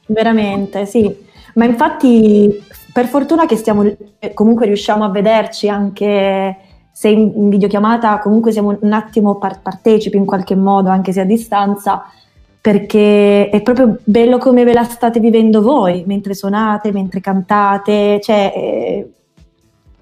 Veramente, 0.05 0.85
sì. 0.85 1.13
Ma 1.55 1.65
infatti, 1.65 2.63
per 2.93 3.05
fortuna 3.05 3.45
che 3.45 3.57
stiamo, 3.57 3.83
eh, 4.19 4.33
comunque 4.33 4.65
riusciamo 4.65 5.03
a 5.03 5.09
vederci 5.09 5.67
anche 5.67 6.57
se 6.91 7.09
in, 7.09 7.31
in 7.35 7.49
videochiamata, 7.49 8.19
comunque 8.19 8.51
siamo 8.51 8.77
un 8.79 8.93
attimo 8.93 9.37
par- 9.37 9.61
partecipi 9.61 10.17
in 10.17 10.25
qualche 10.25 10.55
modo, 10.55 10.89
anche 10.89 11.11
se 11.11 11.21
a 11.21 11.25
distanza, 11.25 12.05
perché 12.61 13.49
è 13.49 13.61
proprio 13.63 13.97
bello 14.03 14.37
come 14.37 14.63
ve 14.63 14.73
la 14.73 14.83
state 14.83 15.19
vivendo 15.19 15.63
voi, 15.63 16.03
mentre 16.05 16.35
suonate, 16.35 16.91
mentre 16.91 17.19
cantate, 17.19 18.21
cioè 18.21 18.53
è, 18.53 19.05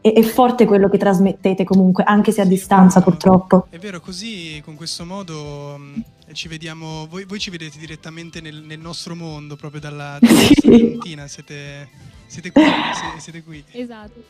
è- 0.02 0.14
è 0.14 0.22
forte 0.24 0.66
quello 0.66 0.90
che 0.90 0.98
trasmettete 0.98 1.64
comunque, 1.64 2.04
anche 2.04 2.34
se 2.34 2.42
a 2.42 2.46
distanza 2.46 3.00
è 3.00 3.04
purtroppo. 3.04 3.68
È 3.70 3.78
vero, 3.78 4.02
così 4.02 4.62
con 4.64 4.76
questo 4.76 5.06
modo 5.06 5.78
mh, 5.78 6.04
ci 6.34 6.50
vediamo, 6.50 7.08
voi, 7.10 7.24
voi 7.26 7.40
ci 7.40 7.50
vedete 7.50 7.80
direttamente 7.80 8.42
nel, 8.42 8.62
nel 8.66 8.80
nostro 8.80 9.16
mondo, 9.16 9.56
proprio 9.56 9.80
dalla, 9.80 10.18
dalla 10.20 10.40
Fiorentina, 10.54 11.28
siete, 11.28 11.88
siete 12.28 12.52
qui, 12.52 12.64
siete, 12.94 13.20
siete 13.20 13.44
qui. 13.44 13.64
Esatto. 13.72 14.22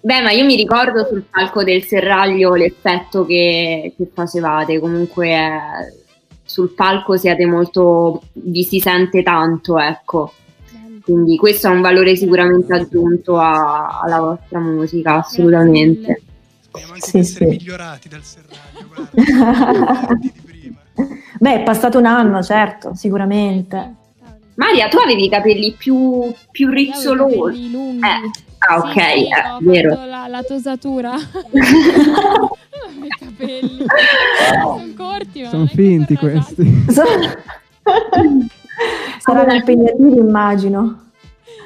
Beh, 0.00 0.20
ma 0.20 0.30
io 0.32 0.44
mi 0.44 0.56
ricordo 0.56 1.06
sul 1.06 1.24
palco 1.28 1.62
del 1.64 1.84
Serraglio 1.84 2.54
l'effetto 2.54 3.24
che, 3.26 3.92
che 3.96 4.08
facevate. 4.12 4.78
Comunque 4.78 5.28
eh, 5.30 6.06
sul 6.48 6.70
palco 6.70 7.18
siete 7.18 7.44
molto, 7.44 8.22
vi 8.32 8.64
si 8.64 8.80
sente 8.80 9.22
tanto, 9.22 9.78
ecco. 9.78 10.32
Quindi 11.02 11.36
questo 11.36 11.68
è 11.68 11.70
un 11.70 11.82
valore 11.82 12.16
sicuramente 12.16 12.72
aggiunto 12.74 13.38
a- 13.38 14.00
alla 14.02 14.18
vostra 14.20 14.58
musica, 14.58 15.16
assolutamente. 15.18 16.22
Speriamo 16.60 16.94
anche 16.94 17.04
Sì, 17.06 17.12
di 17.12 17.18
essere 17.20 17.44
sì. 17.44 17.50
migliorati 17.50 18.08
dal 18.08 18.22
serraglio. 18.22 19.08
Beh, 21.38 21.60
è 21.60 21.62
passato 21.62 21.98
un 21.98 22.06
anno, 22.06 22.42
certo, 22.42 22.94
sicuramente. 22.94 23.94
Maria, 24.54 24.88
tu 24.88 24.96
avevi 24.98 25.26
i 25.26 25.28
capelli 25.28 25.74
più, 25.78 26.32
più 26.50 26.66
Io 26.66 26.72
avevo 26.72 26.80
i 26.80 26.92
rizzolosi. 26.92 27.36
capelli 27.36 27.70
lunghi. 27.70 28.06
Eh, 28.06 28.30
ah, 28.58 28.76
ok, 28.78 28.92
Sì, 28.92 28.98
eh, 29.28 29.50
ho 29.50 29.58
vero. 29.60 29.94
fatto 29.94 30.06
la, 30.08 30.26
la 30.28 30.42
tosatura. 30.42 31.14
I 33.00 33.08
capelli 33.18 33.84
sono 34.52 34.84
corti, 34.96 35.42
ma 35.42 35.48
Sono 35.50 35.66
finti 35.66 36.16
questi. 36.16 36.84
Saranno 39.18 39.52
impegnativi, 39.54 40.18
immagino. 40.18 41.06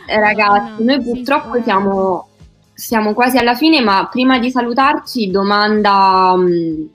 Eh, 0.07 0.18
ragazzi, 0.20 0.82
noi 0.84 1.03
Sì, 1.03 1.11
purtroppo 1.11 1.57
sì. 1.57 1.62
siamo, 1.62 2.28
siamo 2.74 3.12
quasi 3.14 3.38
alla 3.38 3.55
fine, 3.55 3.80
ma 3.80 4.09
prima 4.11 4.38
di 4.38 4.51
salutarci, 4.51 5.30
domanda 5.30 6.34
mh, 6.36 6.88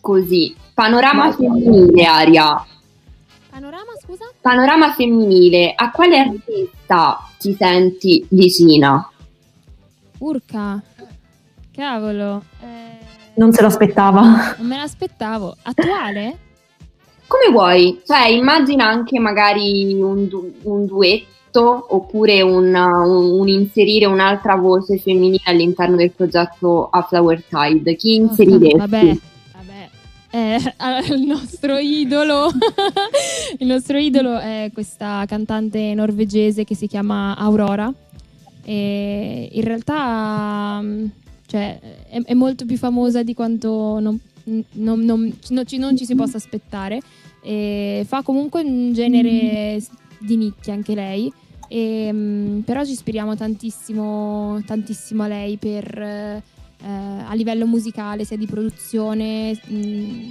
così. 0.00 0.54
Panorama 0.74 1.32
femminile, 1.32 2.04
Aria. 2.04 2.64
Panorama, 3.50 3.92
scusa? 4.02 4.24
Panorama 4.40 4.92
femminile, 4.92 5.72
a 5.74 5.90
quale 5.90 6.18
artista 6.18 7.18
ti 7.38 7.54
senti 7.58 8.24
vicina? 8.30 9.09
Urca. 10.20 10.82
Cavolo. 11.72 12.42
eh, 12.62 12.98
Non 13.34 13.52
se 13.52 13.60
lo 13.62 13.68
aspettava. 13.68 14.54
non 14.58 14.66
me 14.66 14.76
l'aspettavo. 14.76 15.56
Attuale? 15.62 16.36
Come 17.26 17.50
vuoi? 17.52 18.00
Cioè, 18.04 18.28
immagina 18.28 18.86
anche 18.86 19.18
magari 19.20 19.94
un, 19.94 20.26
du- 20.28 20.52
un 20.62 20.84
duetto 20.86 21.86
oppure 21.94 22.42
un, 22.42 22.74
un- 22.74 23.40
un 23.40 23.48
inserire 23.48 24.06
un'altra 24.06 24.56
voce 24.56 24.98
femminile 24.98 25.42
all'interno 25.44 25.96
del 25.96 26.10
progetto 26.10 26.88
A 26.90 27.02
Flower 27.02 27.42
Tide. 27.48 27.94
Chi 27.96 28.14
inseriresti? 28.16 28.76
Vabbè, 28.76 29.16
vabbè. 29.54 29.88
Eh, 30.32 30.58
il 31.14 31.22
nostro 31.22 31.78
idolo 31.78 32.50
il 33.58 33.66
nostro 33.66 33.96
idolo 33.96 34.38
è 34.38 34.70
questa 34.72 35.24
cantante 35.26 35.92
norvegese 35.94 36.64
che 36.64 36.74
si 36.76 36.86
chiama 36.88 37.36
Aurora 37.36 37.92
e 38.64 39.48
in 39.52 39.62
realtà 39.62 40.80
mm, 40.82 41.04
cioè, 41.46 41.78
è, 42.08 42.22
è 42.22 42.34
molto 42.34 42.64
più 42.66 42.76
famosa 42.76 43.22
di 43.22 43.34
quanto 43.34 43.98
non, 44.00 44.18
non- 44.44 45.00
non- 45.04 45.34
non 45.48 45.66
ci, 45.66 45.78
ci 45.96 46.04
si 46.06 46.14
possa 46.14 46.36
aspettare 46.36 47.00
e 47.42 48.04
fa 48.06 48.22
comunque 48.22 48.62
un 48.62 48.92
genere 48.92 49.82
di 50.18 50.36
nicchia 50.36 50.74
anche 50.74 50.94
lei 50.94 51.32
e, 51.68 52.10
mm, 52.12 52.58
però 52.60 52.84
ci 52.84 52.92
ispiriamo 52.92 53.34
tantissimo, 53.36 54.60
tantissimo 54.66 55.22
a 55.22 55.28
lei 55.28 55.56
per 55.56 55.98
eh, 55.98 56.42
a 56.82 57.32
livello 57.34 57.66
musicale, 57.66 58.24
sia 58.24 58.36
di 58.38 58.46
produzione, 58.46 59.52
mh, 59.52 60.22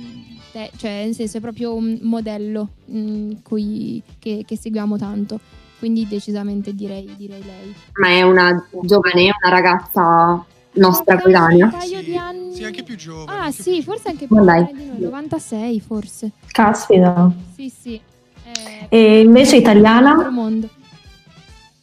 te- 0.52 0.72
cioè 0.78 1.04
nel 1.06 1.14
senso 1.14 1.38
è 1.38 1.40
proprio 1.42 1.74
un 1.76 2.00
modello 2.02 2.70
mh, 2.86 3.32
cui- 3.44 4.02
che, 4.18 4.44
che 4.48 4.58
seguiamo 4.58 4.98
tanto. 4.98 5.40
Quindi 5.80 6.06
decisamente 6.08 6.74
direi, 6.76 7.10
direi 7.18 7.42
lei. 7.44 7.74
Ma 7.94 8.10
è 8.10 8.22
una 8.22 8.68
giovane, 8.84 9.24
una 9.42 9.50
ragazza 9.50 10.46
nostra 10.74 11.16
Un 11.16 11.22
coetanea? 11.22 11.68
paio 11.70 12.02
di 12.04 12.18
anni. 12.18 12.54
Sì, 12.54 12.64
anche 12.66 12.84
più 12.84 12.96
giovane. 12.98 13.46
Ah, 13.48 13.52
sì, 13.52 13.74
più 13.76 13.84
forse 13.84 14.10
anche 14.10 14.28
più 14.28 14.36
giovane 14.36 14.74
di 14.74 14.86
noi, 14.86 15.00
96 15.00 15.80
forse. 15.80 16.32
Caspita. 16.52 17.32
Sì, 17.56 17.70
sì. 17.70 18.00
Eh, 18.44 18.88
E 18.90 19.22
invece 19.22 19.56
italiana? 19.56 20.30
mondo. 20.30 20.70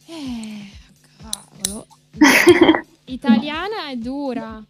Eh, 0.05 0.69
cavolo. 1.19 1.87
Italiana 3.05 3.87
è 3.89 3.95
dura. 3.95 4.63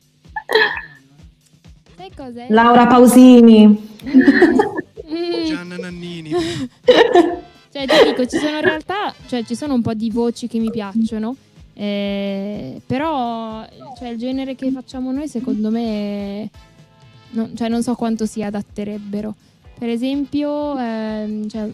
Sai 1.97 2.11
cos'è? 2.15 2.45
Laura 2.49 2.88
Pausini. 2.88 3.67
Mm. 4.05 5.43
Gianna 5.47 5.78
Nannini. 5.78 6.32
Cioè, 7.72 7.86
ti 7.86 7.95
dico, 8.09 8.26
ci 8.26 8.38
sono 8.38 8.55
in 8.57 8.61
realtà, 8.63 9.13
cioè, 9.28 9.43
ci 9.43 9.55
sono 9.55 9.74
un 9.74 9.82
po' 9.82 9.93
di 9.93 10.09
voci 10.09 10.47
che 10.47 10.57
mi 10.59 10.72
piacciono, 10.72 11.36
eh, 11.74 12.82
però, 12.86 13.65
cioè, 13.97 14.09
il 14.09 14.18
genere 14.18 14.55
che 14.55 14.72
facciamo 14.72 15.11
noi, 15.11 15.28
secondo 15.28 15.70
me, 15.70 16.49
non, 17.32 17.51
cioè, 17.55 17.68
non 17.70 17.84
so 17.84 17.93
quanto 17.95 18.26
si 18.26 18.41
adatterebbero. 18.41 19.36
Per 19.78 19.89
esempio, 19.89 20.76
ehm, 20.78 21.47
cioè, 21.49 21.70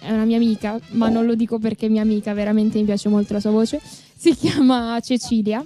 è 0.00 0.10
una 0.12 0.24
mia 0.24 0.36
amica, 0.36 0.78
ma 0.90 1.08
non 1.08 1.24
lo 1.24 1.34
dico 1.34 1.58
perché 1.58 1.86
è 1.86 1.88
mia 1.88 2.02
amica, 2.02 2.34
veramente 2.34 2.78
mi 2.78 2.84
piace 2.84 3.08
molto 3.08 3.32
la 3.32 3.40
sua 3.40 3.50
voce. 3.50 3.80
Si 3.82 4.34
chiama 4.36 4.98
Cecilia, 5.00 5.64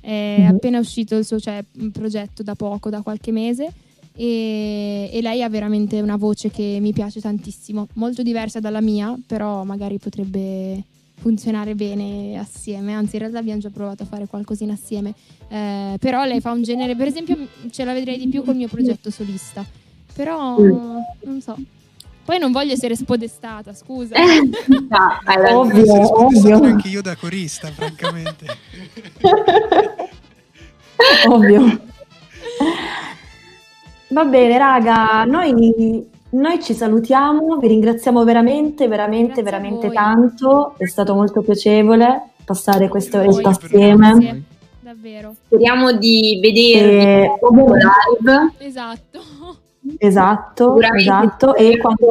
è 0.00 0.36
Mhm. 0.40 0.46
appena 0.48 0.78
uscito 0.80 1.14
il 1.16 1.24
suo 1.24 1.38
cioè, 1.38 1.62
progetto 1.92 2.42
da 2.42 2.54
poco, 2.56 2.90
da 2.90 3.00
qualche 3.02 3.30
mese. 3.30 3.70
E, 4.14 5.08
e 5.12 5.22
lei 5.22 5.42
ha 5.42 5.48
veramente 5.48 6.00
una 6.00 6.16
voce 6.16 6.50
che 6.50 6.78
mi 6.80 6.92
piace 6.92 7.20
tantissimo, 7.20 7.88
molto 7.94 8.22
diversa 8.22 8.60
dalla 8.60 8.80
mia, 8.80 9.16
però 9.26 9.64
magari 9.64 9.98
potrebbe 9.98 10.82
funzionare 11.20 11.74
bene 11.74 12.38
assieme, 12.38 12.94
anzi 12.94 13.16
in 13.16 13.20
realtà 13.20 13.38
abbiamo 13.38 13.60
già 13.60 13.68
provato 13.68 14.02
a 14.04 14.06
fare 14.06 14.26
qualcosina 14.26 14.72
assieme, 14.72 15.14
Eh, 15.48 15.96
però 15.98 16.24
lei 16.24 16.40
fa 16.40 16.52
un 16.52 16.62
genere, 16.62 16.96
per 16.96 17.08
esempio 17.08 17.36
ce 17.70 17.84
la 17.84 17.92
vedrei 17.92 18.18
di 18.18 18.28
più 18.28 18.42
col 18.42 18.56
mio 18.56 18.68
progetto 18.68 19.10
solista, 19.10 19.64
però 20.14 20.56
non 20.58 21.40
so. 21.40 21.56
Poi 22.24 22.38
non 22.38 22.52
voglio 22.52 22.72
essere 22.74 22.94
spodestata, 22.94 23.74
scusa. 23.74 24.14
Ah, 24.16 25.20
hai 25.24 25.36
ragione. 25.36 25.80
Ovvio, 25.80 26.24
ovvio. 26.24 26.62
anche 26.62 26.88
io 26.88 27.02
da 27.02 27.16
corista, 27.16 27.68
francamente. 27.72 28.46
Ovvio. 31.28 31.80
Va 34.10 34.24
bene, 34.24 34.58
raga, 34.58 35.24
noi, 35.24 36.04
noi 36.30 36.60
ci 36.62 36.74
salutiamo, 36.74 37.58
vi 37.58 37.68
ringraziamo 37.68 38.24
veramente, 38.24 38.88
veramente, 38.88 39.26
Grazie 39.26 39.42
veramente 39.42 39.86
voi. 39.86 39.94
tanto. 39.94 40.74
È 40.76 40.86
stato 40.86 41.14
molto 41.14 41.42
piacevole 41.42 42.30
passare 42.44 42.88
queste 42.88 43.18
Voi, 43.18 43.28
orette 43.28 43.42
grazie. 43.42 43.66
assieme. 43.66 44.08
Grazie, 44.10 44.42
davvero. 44.80 45.34
Speriamo 45.46 45.92
di 45.92 46.40
vedervi 46.42 46.96
E, 46.96 47.30
live. 47.40 48.52
Esatto. 48.58 49.20
Esatto, 49.98 50.78
esatto. 50.80 51.54
E 51.54 51.78
quando, 51.78 52.08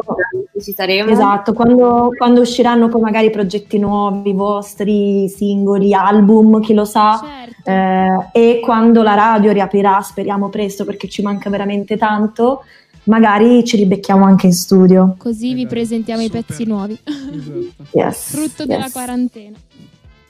ci 0.60 0.72
saremo. 0.72 1.10
esatto, 1.10 1.52
quando, 1.52 2.10
quando 2.16 2.40
usciranno 2.40 2.88
poi 2.88 3.00
magari 3.00 3.30
progetti 3.30 3.78
nuovi, 3.78 4.32
vostri 4.32 5.28
singoli, 5.28 5.92
album, 5.94 6.60
chi 6.60 6.74
lo 6.74 6.84
sa, 6.84 7.20
Certo. 7.22 7.70
eh, 7.70 8.28
e 8.32 8.60
quando 8.60 9.02
la 9.02 9.14
radio 9.14 9.52
riaprirà, 9.52 10.00
speriamo 10.00 10.48
presto 10.48 10.84
perché 10.84 11.08
ci 11.08 11.22
manca 11.22 11.50
veramente 11.50 11.96
tanto, 11.96 12.62
magari 13.04 13.64
ci 13.64 13.76
ribecchiamo 13.76 14.24
anche 14.24 14.46
in 14.46 14.52
studio. 14.52 15.14
Così 15.18 15.54
vi 15.54 15.60
Esatto. 15.60 15.74
presentiamo 15.74 16.20
i 16.22 16.26
Super. 16.26 16.44
pezzi 16.44 16.64
nuovi. 16.64 16.98
Esatto. 17.04 17.98
Yes, 17.98 18.30
Frutto 18.30 18.62
yes. 18.62 18.66
della 18.66 18.88
quarantena. 18.92 19.56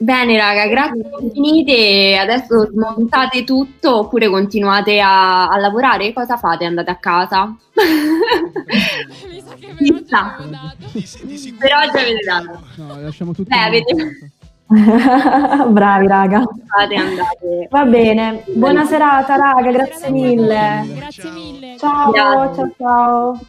Bene, 0.01 0.35
raga, 0.35 0.65
grazie 0.65 1.03
infinite. 1.19 2.17
Adesso 2.17 2.71
smontate 2.71 3.43
tutto 3.43 3.99
oppure 3.99 4.29
continuate 4.29 4.99
a, 4.99 5.47
a 5.47 5.57
lavorare? 5.59 6.11
Cosa 6.11 6.37
fate? 6.37 6.65
Andate 6.65 6.89
a 6.89 6.95
casa? 6.95 7.55
Mi 7.75 9.43
sa 9.45 9.53
che 9.53 9.73
per 9.77 10.01
dato. 10.01 10.43
Di, 11.21 11.55
Per 11.55 11.71
oggi 11.75 11.97
avete 11.97 12.25
dato. 12.25 12.63
No, 12.77 12.99
lasciamo 12.99 13.31
tutto. 13.33 13.47
Beh, 13.47 13.61
avete-. 13.61 14.31
Bravi 15.69 16.07
raga. 16.07 16.45
Fate 16.65 16.95
andate. 16.95 17.67
Va 17.69 17.85
bene, 17.85 18.43
buona 18.55 18.85
serata 18.85 19.35
raga, 19.35 19.69
grazie 19.71 20.09
mille. 20.09 20.83
Grazie 20.95 21.23
Ciao. 21.23 21.33
mille. 21.33 21.77
Ciao, 21.77 22.11
Grazie. 22.11 22.55
ciao 22.55 22.73
ciao. 22.77 23.39